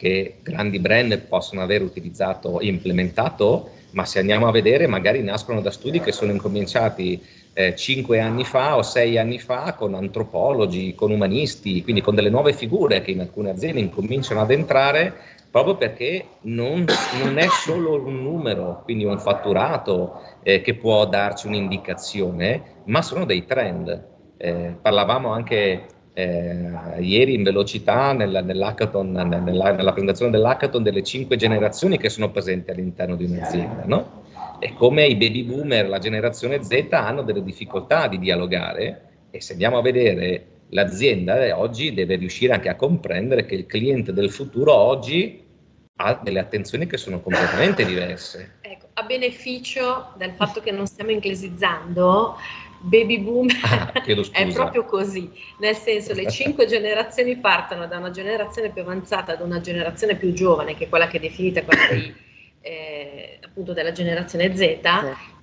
[0.00, 5.60] che grandi brand possono aver utilizzato e implementato, ma se andiamo a vedere magari nascono
[5.60, 10.94] da studi che sono incominciati eh, cinque anni fa o sei anni fa con antropologi,
[10.94, 15.12] con umanisti, quindi con delle nuove figure che in alcune aziende incominciano ad entrare
[15.50, 16.86] proprio perché non,
[17.22, 23.26] non è solo un numero, quindi un fatturato eh, che può darci un'indicazione, ma sono
[23.26, 24.06] dei trend.
[24.38, 25.84] Eh, parlavamo anche
[26.20, 32.30] eh, ieri in velocità nella, nell'hackathon, nella, nella, presentazione dell'hackathon delle cinque generazioni che sono
[32.30, 34.22] presenti all'interno di un'azienda, no?
[34.58, 39.52] E come i baby boomer, la generazione Z hanno delle difficoltà di dialogare e se
[39.52, 44.30] andiamo a vedere l'azienda eh, oggi deve riuscire anche a comprendere che il cliente del
[44.30, 45.48] futuro oggi
[45.96, 48.58] ha delle attenzioni che sono completamente diverse.
[48.62, 52.36] Ecco, a beneficio del fatto che non stiamo inglesizzando,
[52.80, 53.48] baby boom.
[53.62, 53.92] Ah,
[54.32, 59.40] è proprio così, nel senso le cinque generazioni partono da una generazione più avanzata ad
[59.40, 62.14] una generazione più giovane, che è quella che è definita quella dei,
[62.62, 64.80] eh, appunto della generazione Z, sì.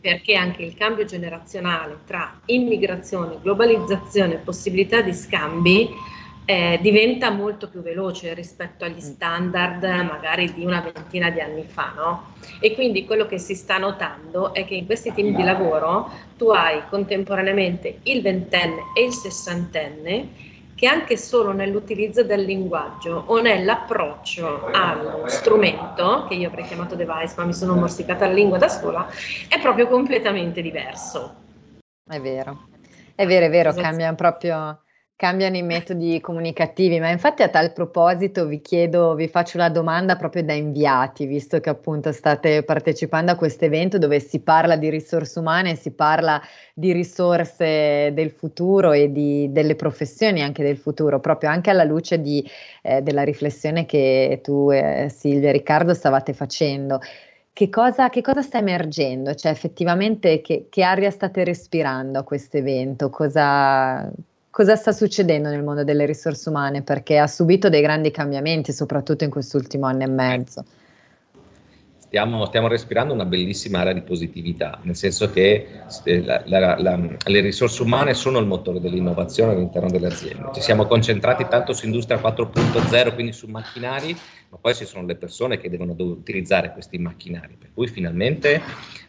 [0.01, 5.89] perché anche il cambio generazionale tra immigrazione, globalizzazione possibilità di scambi
[6.49, 9.11] eh, diventa molto più veloce rispetto agli mm.
[9.13, 12.35] standard magari di una ventina di anni fa, no?
[12.61, 16.47] E quindi quello che si sta notando è che in questi team di lavoro tu
[16.51, 20.29] hai contemporaneamente il ventenne e il sessantenne
[20.73, 27.33] che anche solo nell'utilizzo del linguaggio o nell'approccio allo strumento, che io avrei chiamato device,
[27.35, 29.05] ma mi sono morsicata la lingua da sola,
[29.49, 31.35] è proprio completamente diverso.
[32.09, 32.67] È vero,
[33.15, 34.79] è vero, è vero, cambia proprio
[35.17, 40.15] cambiano i metodi comunicativi, ma infatti a tal proposito vi chiedo, vi faccio la domanda
[40.15, 44.91] proprio da inviati, visto che appunto state partecipando a questo evento dove si parla di
[44.91, 46.39] risorse umane, si parla
[46.71, 52.21] di risorse del futuro e di, delle professioni anche del futuro, proprio anche alla luce
[52.21, 52.47] di,
[52.83, 56.99] eh, della riflessione che tu, eh, Silvia e Riccardo stavate facendo.
[57.51, 59.33] Che cosa, che cosa, sta emergendo?
[59.33, 63.09] Cioè effettivamente che, che aria state respirando a questo evento?
[63.09, 64.07] Cosa,
[64.57, 69.23] cosa sta succedendo nel mondo delle risorse umane, perché ha subito dei grandi cambiamenti, soprattutto
[69.23, 70.65] in quest'ultimo anno e mezzo.
[71.99, 75.67] stiamo, stiamo, respirando una bellissima area di positività, nel senso che
[76.05, 80.49] eh, la, la, la, le risorse umane sono il motore dell'innovazione all'interno delle aziende.
[80.55, 84.17] Ci siamo concentrati tanto su industria 4.0, quindi su macchinari,
[84.49, 87.55] ma poi ci sono le persone che devono utilizzare questi macchinari.
[87.59, 88.61] Per cui finalmente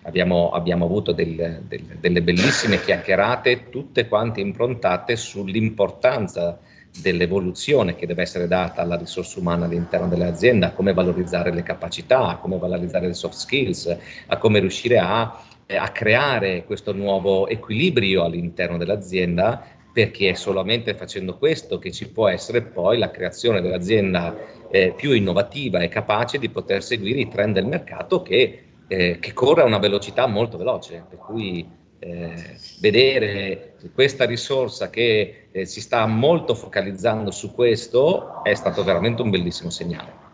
[0.02, 6.58] abbiamo, abbiamo avuto del, del, delle bellissime chiacchierate, tutte quante improntate sull'importanza
[7.00, 12.26] dell'evoluzione che deve essere data alla risorsa umana all'interno dell'azienda, a come valorizzare le capacità,
[12.26, 18.24] a come valorizzare le soft skills, a come riuscire a, a creare questo nuovo equilibrio
[18.24, 24.36] all'interno dell'azienda perché è solamente facendo questo che ci può essere poi la creazione dell'azienda
[24.70, 29.32] eh, più innovativa e capace di poter seguire i trend del mercato che, eh, che
[29.32, 31.04] corre a una velocità molto veloce.
[31.08, 31.66] Per cui
[31.98, 39.22] eh, vedere questa risorsa che eh, si sta molto focalizzando su questo è stato veramente
[39.22, 40.27] un bellissimo segnale.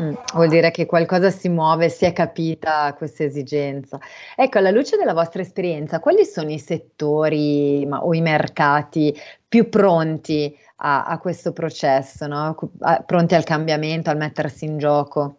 [0.00, 3.98] Mm, vuol dire che qualcosa si muove, si è capita questa esigenza.
[4.34, 9.16] Ecco, alla luce della vostra esperienza, quali sono i settori ma, o i mercati
[9.46, 12.56] più pronti a, a questo processo, no?
[12.80, 15.36] a, pronti al cambiamento, al mettersi in gioco?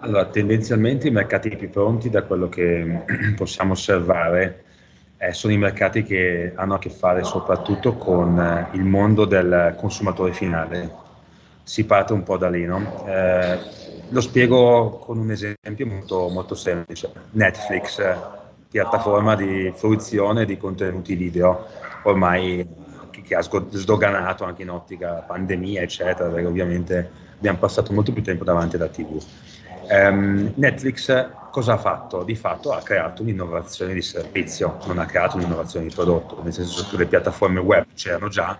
[0.00, 3.02] Allora, tendenzialmente i mercati più pronti, da quello che
[3.36, 4.64] possiamo osservare,
[5.18, 9.74] eh, sono i mercati che hanno a che fare soprattutto con eh, il mondo del
[9.76, 11.06] consumatore finale.
[11.68, 13.04] Si parte un po' da lì, no?
[13.06, 13.58] eh,
[14.08, 17.12] lo spiego con un esempio molto, molto semplice.
[17.32, 18.00] Netflix,
[18.70, 21.66] piattaforma di fruizione di contenuti video,
[22.04, 22.66] ormai
[23.22, 28.44] che ha sdoganato anche in ottica pandemia, eccetera, perché ovviamente abbiamo passato molto più tempo
[28.44, 29.22] davanti alla TV.
[29.90, 32.22] Um, Netflix cosa ha fatto?
[32.22, 36.86] Di fatto ha creato un'innovazione di servizio, non ha creato un'innovazione di prodotto, nel senso
[36.88, 38.58] che le piattaforme web c'erano già,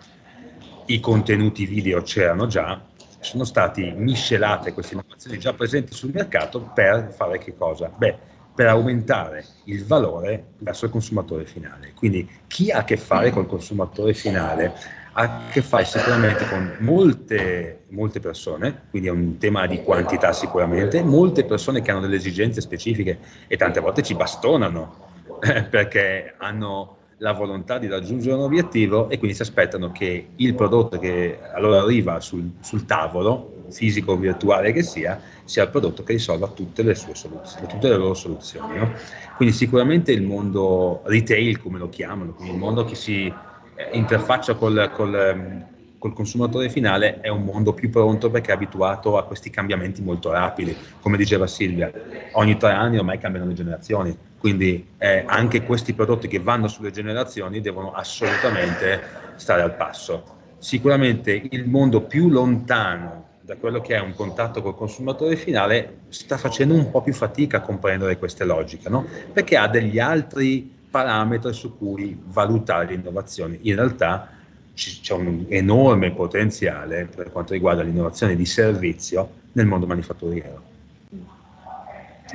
[0.84, 2.78] i contenuti video c'erano già,
[3.20, 7.90] sono stati miscelate queste innovazioni già presenti sul mercato per fare che cosa?
[7.94, 8.16] Beh,
[8.54, 11.92] per aumentare il valore verso il consumatore finale.
[11.94, 14.74] Quindi chi ha a che fare col consumatore finale
[15.12, 20.32] ha a che fare sicuramente con molte, molte persone, quindi è un tema di quantità
[20.32, 25.06] sicuramente, molte persone che hanno delle esigenze specifiche e tante volte ci bastonano
[25.70, 30.98] perché hanno la volontà di raggiungere un obiettivo e quindi si aspettano che il prodotto
[30.98, 36.12] che allora arriva sul, sul tavolo, fisico o virtuale che sia, sia il prodotto che
[36.12, 38.76] risolva tutte le, sue soluzioni, tutte le loro soluzioni.
[38.76, 38.92] No?
[39.36, 44.54] Quindi sicuramente il mondo retail, come lo chiamano, quindi il mondo che si eh, interfaccia
[44.54, 45.66] col, col, ehm,
[45.99, 50.30] col, consumatore finale è un mondo più pronto perché è abituato a questi cambiamenti molto
[50.30, 50.74] rapidi.
[51.01, 51.90] Come diceva Silvia,
[52.32, 56.90] ogni tre anni ormai cambiano le generazioni, quindi eh, anche questi prodotti che vanno sulle
[56.90, 59.01] generazioni devono assolutamente
[59.36, 60.36] stare al passo.
[60.59, 66.36] Sicuramente il mondo più lontano da quello che è un contatto col consumatore finale sta
[66.36, 69.07] facendo un po' più fatica a comprendere queste logiche, no?
[69.32, 73.59] perché ha degli altri parametro su cui valutare le innovazioni.
[73.62, 74.38] In realtà
[74.79, 80.68] c'è un enorme potenziale per quanto riguarda l'innovazione di servizio nel mondo manifatturiero.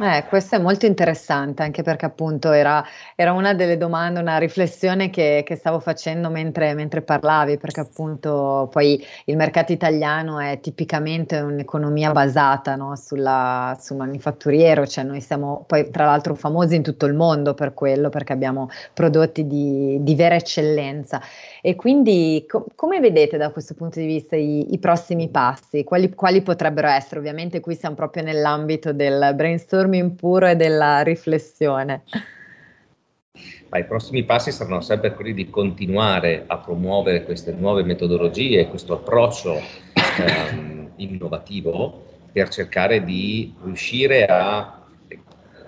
[0.02, 2.84] Eh, questo è molto interessante anche perché appunto era,
[3.16, 8.70] era una delle domande, una riflessione che, che stavo facendo mentre, mentre, parlavi, perché appunto
[8.72, 15.64] poi il mercato italiano è tipicamente un'economia basata no, sulla, sul manifatturiero, cioè noi siamo
[15.68, 20.16] poi tra l'altro famosi in tutto il mondo per quello, perché abbiamo prodotti di, di
[20.16, 21.22] vera eccellenza.
[21.66, 25.86] E quindi co- come vedete da questo punto di vista i, i prossimi passi?
[25.86, 27.20] Quali, quali, potrebbero essere?
[27.20, 32.03] Ovviamente qui siamo proprio nell'ambito del brainstorming puro e della riflessione.
[33.70, 38.95] Ma I prossimi passi saranno sempre quelli di continuare a promuovere queste nuove metodologie, questo
[38.95, 39.57] approccio
[40.20, 44.82] ehm, innovativo per cercare di riuscire a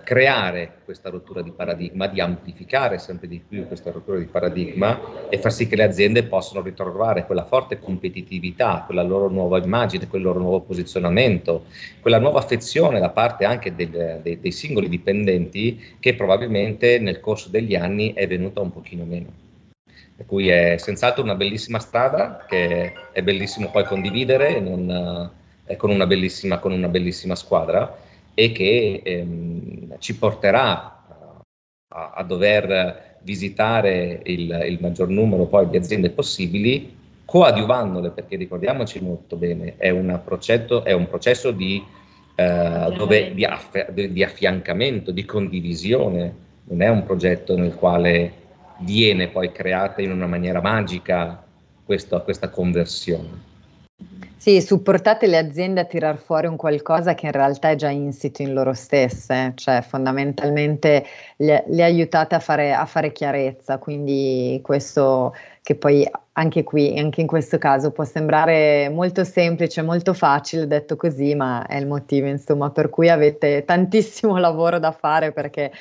[0.06, 5.40] creare questa rottura di paradigma, di amplificare sempre di più questa rottura di paradigma e
[5.40, 10.22] far sì che le aziende possano ritrovare quella forte competitività, quella loro nuova immagine, quel
[10.22, 11.66] loro nuovo posizionamento,
[12.00, 17.50] quella nuova affezione da parte anche del, dei, dei singoli dipendenti che probabilmente nel corso
[17.50, 19.44] degli anni è venuta un pochino meno.
[20.16, 25.32] Per cui è senz'altro una bellissima strada che è bellissimo poi condividere non,
[25.66, 26.08] eh, con, una
[26.60, 28.05] con una bellissima squadra
[28.36, 31.04] e che ehm, ci porterà
[31.88, 39.02] a, a, dover visitare il, il maggior numero poi di aziende possibili coadiuvandole, perché ricordiamoci
[39.02, 41.84] molto bene, è, procetto, è un processo di,
[42.36, 48.44] eh, dove, di, aff- di, affiancamento, di condivisione, non è un progetto nel quale
[48.80, 51.44] viene poi creata in una maniera magica
[51.84, 53.54] questo, questa conversione.
[54.46, 58.44] Sì, supportate le aziende a tirar fuori un qualcosa che in realtà è già insito
[58.44, 61.04] in loro stesse, cioè fondamentalmente
[61.38, 65.34] le, le aiutate a fare, a fare, chiarezza, quindi questo
[65.64, 70.96] che poi anche qui, anche in questo caso può sembrare molto semplice, molto facile detto
[70.96, 75.72] così, ma è il motivo insomma per cui avete tantissimo lavoro da fare perché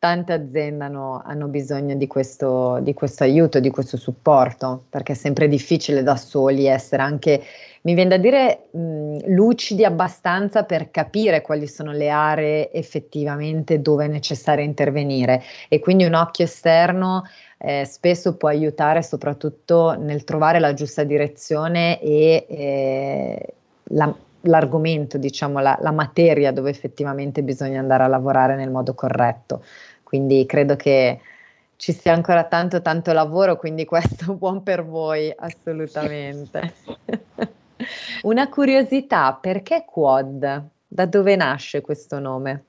[0.00, 5.14] tante aziende hanno, hanno bisogno di questo, di questo aiuto, di questo supporto, perché è
[5.14, 7.42] sempre difficile da soli essere anche
[7.82, 14.04] mi viene da dire mh, lucidi abbastanza per capire quali sono le aree effettivamente dove
[14.06, 17.24] è necessario intervenire e quindi un occhio esterno
[17.58, 25.58] eh, spesso può aiutare soprattutto nel trovare la giusta direzione e eh, la, l'argomento, diciamo,
[25.60, 29.62] la, la materia dove effettivamente bisogna andare a lavorare nel modo corretto.
[30.10, 31.20] Quindi credo che
[31.76, 36.74] ci sia ancora tanto tanto lavoro, quindi questo buon per voi, assolutamente.
[38.22, 40.68] Una curiosità, perché Quad?
[40.88, 42.64] Da dove nasce questo nome?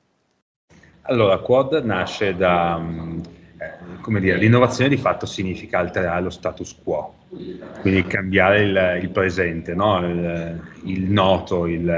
[1.02, 7.16] Allora, Quad nasce da, eh, come dire, l'innovazione di fatto significa alterare lo status quo,
[7.80, 9.98] quindi cambiare il, il presente, no?
[10.06, 11.90] il, il, noto, il,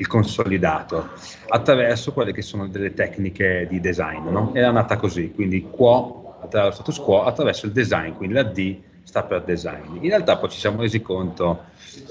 [0.00, 1.10] il, consolidato,
[1.48, 4.28] attraverso quelle che sono delle tecniche di design.
[4.28, 4.52] No?
[4.54, 9.22] Era nata così, quindi quo, attraverso status quo, attraverso il design, quindi la D sta
[9.24, 9.96] per design.
[10.00, 11.64] In realtà poi ci siamo resi conto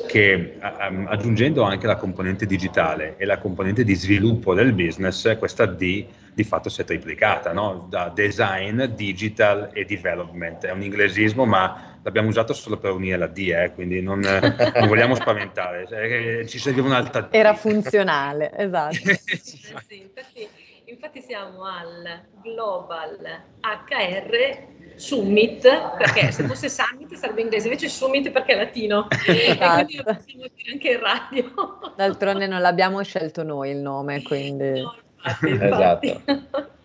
[0.07, 5.65] che um, aggiungendo anche la componente digitale e la componente di sviluppo del business, questa
[5.65, 7.87] D di fatto si è triplicata, no?
[7.89, 10.65] da design, digital e development.
[10.65, 13.71] È un inglesismo, ma l'abbiamo usato solo per unire la D, eh?
[13.73, 17.27] quindi non, non, vogliamo spaventare, eh, ci serviva un'altra D.
[17.31, 18.95] Era funzionale, esatto.
[19.41, 20.47] sì, infatti,
[20.85, 23.17] infatti siamo al Global
[23.61, 25.61] HR Summit,
[25.97, 29.85] perché se fosse Summit sarebbe inglese, invece Summit perché è latino, esatto.
[29.85, 31.93] quindi lo possiamo dire anche in radio.
[31.95, 34.81] D'altronde non l'abbiamo scelto noi il nome, quindi...
[34.81, 36.07] No, infatti, infatti.
[36.09, 36.77] Esatto.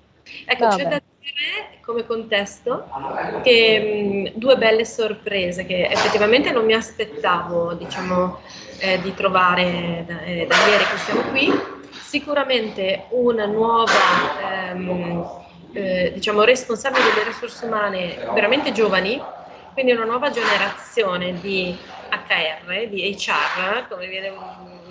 [0.47, 0.77] ecco, Vabbè.
[0.77, 2.89] c'è da dire come contesto
[3.43, 8.39] che mh, due belle sorprese che effettivamente non mi aspettavo, diciamo,
[8.79, 11.51] eh, di trovare da, eh, da, ieri che siamo qui.
[11.91, 13.91] Sicuramente una nuova...
[14.71, 15.43] Ehm,
[15.75, 19.21] eh, diciamo, responsabili delle risorse umane veramente giovani,
[19.73, 21.77] quindi una nuova generazione di
[22.11, 24.33] HR, di HR, come viene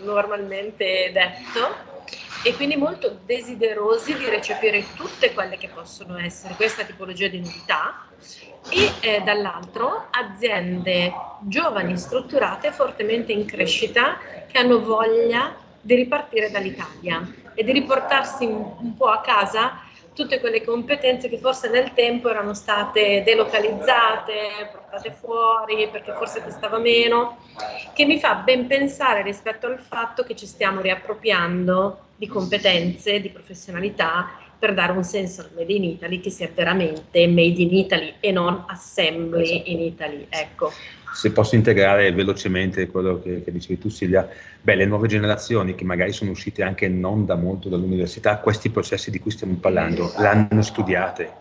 [0.03, 1.91] normalmente detto,
[2.43, 8.05] e quindi molto desiderosi di recepire tutte quelle che possono essere questa tipologia di novità.
[8.69, 14.17] E eh, dall'altro aziende giovani, strutturate, fortemente in crescita,
[14.47, 19.82] che hanno voglia di ripartire dall'Italia e di riportarsi un, un po' a casa
[20.13, 26.77] tutte quelle competenze che forse nel tempo erano state delocalizzate, portate fuori perché forse costava
[26.77, 27.37] meno,
[27.93, 33.29] che mi fa ben pensare rispetto al fatto che ci stiamo riappropriando di competenze, di
[33.29, 38.13] professionalità per dare un senso al Made in Italy che sia veramente Made in Italy
[38.19, 39.69] e non Assembly esatto.
[39.69, 40.27] in Italy.
[40.29, 40.71] Ecco
[41.13, 44.27] se posso integrare velocemente quello che, che, dicevi tu Silvia,
[44.61, 49.11] beh, le nuove generazioni che magari sono uscite anche non da molto dall'università, questi processi
[49.11, 51.31] di cui stiamo parlando, l'hanno studiate,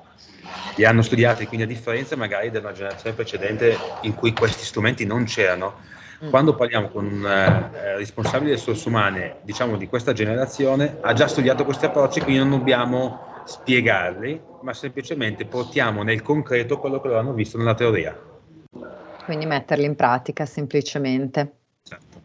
[0.77, 5.25] li hanno studiati, quindi a differenza magari della generazione precedente in cui questi strumenti non
[5.25, 5.77] c'erano,
[6.23, 6.29] mm.
[6.29, 11.27] quando parliamo con un eh, responsabile delle risorse umane, diciamo di questa generazione, ha già
[11.29, 17.21] studiato questi approcci, quindi non dobbiamo spiegarli, ma semplicemente portiamo nel concreto quello che loro
[17.21, 18.32] hanno visto nella teoria.
[19.25, 21.53] Quindi metterli in pratica semplicemente.
[21.83, 22.21] Certo.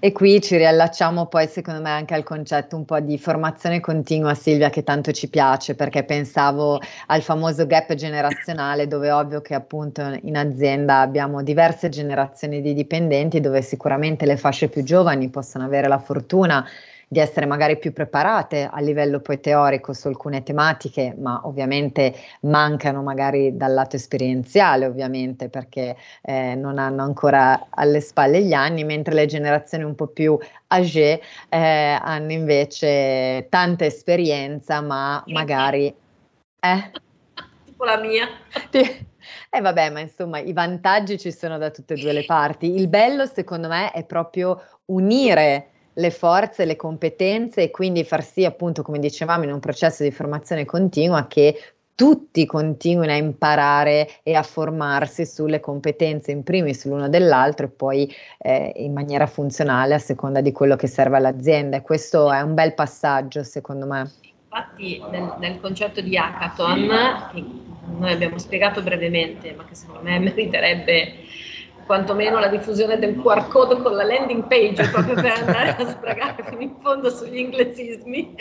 [0.00, 4.32] E qui ci riallacciamo poi secondo me anche al concetto un po' di formazione continua
[4.34, 9.54] Silvia che tanto ci piace perché pensavo al famoso gap generazionale dove è ovvio che
[9.54, 15.64] appunto in azienda abbiamo diverse generazioni di dipendenti dove sicuramente le fasce più giovani possono
[15.64, 16.64] avere la fortuna
[17.10, 23.02] di essere magari più preparate a livello poi teorico su alcune tematiche, ma ovviamente mancano
[23.02, 29.14] magari dal lato esperienziale, ovviamente, perché eh, non hanno ancora alle spalle gli anni, mentre
[29.14, 30.38] le generazioni un po' più
[30.68, 35.86] âgé eh, hanno invece tanta esperienza, ma magari...
[36.60, 36.90] Eh?
[37.64, 38.28] Tipo la mia.
[39.50, 42.74] Eh vabbè, ma insomma i vantaggi ci sono da tutte e due le parti.
[42.74, 48.44] Il bello secondo me è proprio unire le forze, le competenze e quindi far sì,
[48.44, 51.58] appunto, come dicevamo, in un processo di formazione continua che
[51.94, 58.14] tutti continuino a imparare e a formarsi sulle competenze in primis l'uno dell'altro e poi
[58.38, 61.78] eh, in maniera funzionale a seconda di quello che serve all'azienda.
[61.78, 64.12] E questo è un bel passaggio, secondo me.
[64.44, 66.88] Infatti, nel, nel concetto di hackathon,
[67.32, 67.44] che
[67.98, 71.14] noi abbiamo spiegato brevemente, ma che secondo me meriterebbe
[71.88, 76.44] quantomeno la diffusione del QR code con la landing page proprio per andare a sbragare
[76.44, 78.34] fino in fondo sugli inglesismi.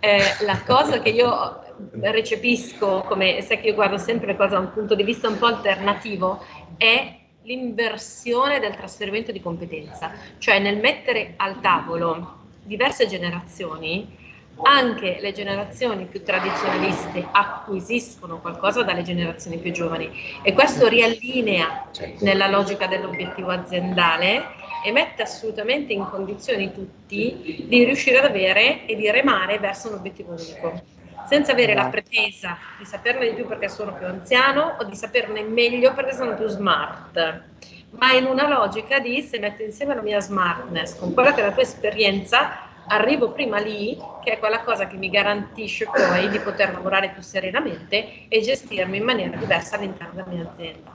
[0.00, 1.62] Eh, la cosa che io
[2.00, 5.38] recepisco, come sai che io guardo sempre le cose da un punto di vista un
[5.38, 6.44] po' alternativo,
[6.76, 14.20] è l'inversione del trasferimento di competenza, cioè nel mettere al tavolo diverse generazioni
[14.62, 20.10] anche le generazioni più tradizionaliste acquisiscono qualcosa dalle generazioni più giovani
[20.42, 22.24] e questo riallinea certo.
[22.24, 28.96] nella logica dell'obiettivo aziendale e mette assolutamente in condizioni tutti di riuscire ad avere e
[28.96, 30.82] di remare verso un obiettivo unico,
[31.28, 32.02] senza avere la esatto.
[32.02, 36.34] pretesa di saperne di più perché sono più anziano o di saperne meglio perché sono
[36.34, 37.42] più smart,
[37.90, 41.44] ma in una logica di se metto insieme la mia smartness con quella che è
[41.44, 46.38] la tua esperienza, arrivo prima lì, che è quella cosa che mi garantisce poi di
[46.38, 50.90] poter lavorare più serenamente e gestirmi in maniera diversa all'interno della mia azienda.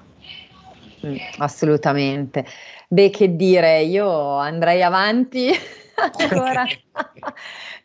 [1.05, 2.45] Mm, assolutamente.
[2.87, 5.51] Beh, che dire, io andrei avanti
[5.97, 6.65] ancora.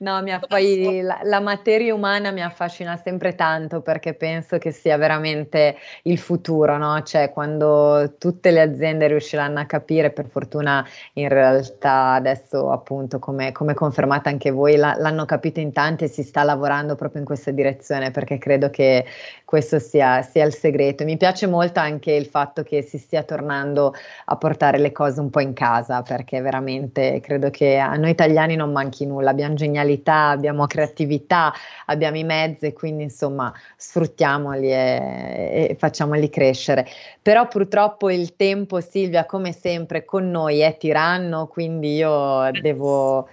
[0.03, 4.97] No, mi poi la, la, materia umana mi affascina sempre tanto perché penso che sia
[4.97, 7.01] veramente il futuro, no?
[7.03, 13.53] Cioè, quando tutte le aziende riusciranno a capire, per fortuna in realtà adesso appunto come,
[13.53, 17.27] come confermata anche voi, la, l'hanno capito in tanti e si sta lavorando proprio in
[17.27, 19.05] questa direzione perché credo che
[19.53, 21.05] questo sia, sia il segreto.
[21.05, 23.93] Mi piace molto anche il fatto che si stia tornando
[24.25, 28.57] a portare le cose un po' in casa perché veramente credo che a noi italiani
[28.57, 31.53] non manchi nulla, abbiamo genialità abbiamo creatività,
[31.85, 36.87] abbiamo i mezzi, quindi insomma sfruttiamoli e, e facciamoli crescere.
[37.21, 43.29] Però purtroppo il tempo, Silvia, come sempre con noi è tiranno, quindi io devo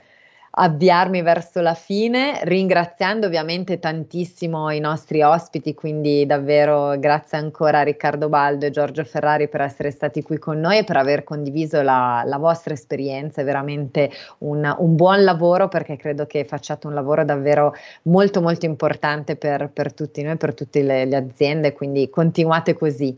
[0.52, 7.84] avviarmi verso la fine, ringraziando ovviamente tantissimo i nostri ospiti, quindi davvero grazie ancora a
[7.84, 11.82] Riccardo Baldo e Giorgio Ferrari per essere stati qui con noi e per aver condiviso
[11.82, 16.94] la, la vostra esperienza, è veramente un, un, buon lavoro perché credo che facciate un
[16.94, 17.74] lavoro davvero
[18.04, 23.18] molto molto importante per, per tutti noi, per tutte le, le aziende, quindi continuate così.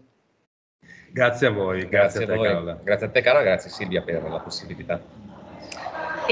[1.14, 2.80] Grazie a voi, grazie, grazie a te Carola.
[2.84, 5.31] Grazie a te Carola, grazie Silvia per la possibilità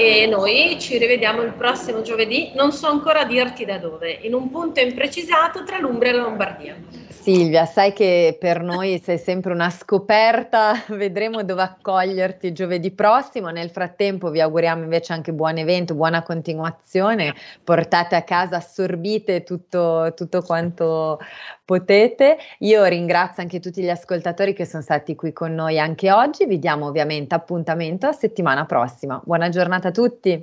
[0.00, 4.50] e noi ci rivediamo il prossimo giovedì, non so ancora dirti da dove, in un
[4.50, 6.74] punto imprecisato tra l'Umbria e la Lombardia.
[7.20, 13.68] Silvia, sai che per noi sei sempre una scoperta, vedremo dove accoglierti giovedì prossimo, nel
[13.68, 20.40] frattempo vi auguriamo invece anche buon evento, buona continuazione, portate a casa, assorbite tutto, tutto
[20.40, 21.18] quanto
[21.62, 22.38] potete.
[22.60, 26.58] Io ringrazio anche tutti gli ascoltatori che sono stati qui con noi anche oggi, vi
[26.58, 29.20] diamo ovviamente appuntamento a settimana prossima.
[29.22, 30.42] Buona giornata a tutti.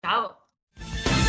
[0.00, 0.41] Ciao.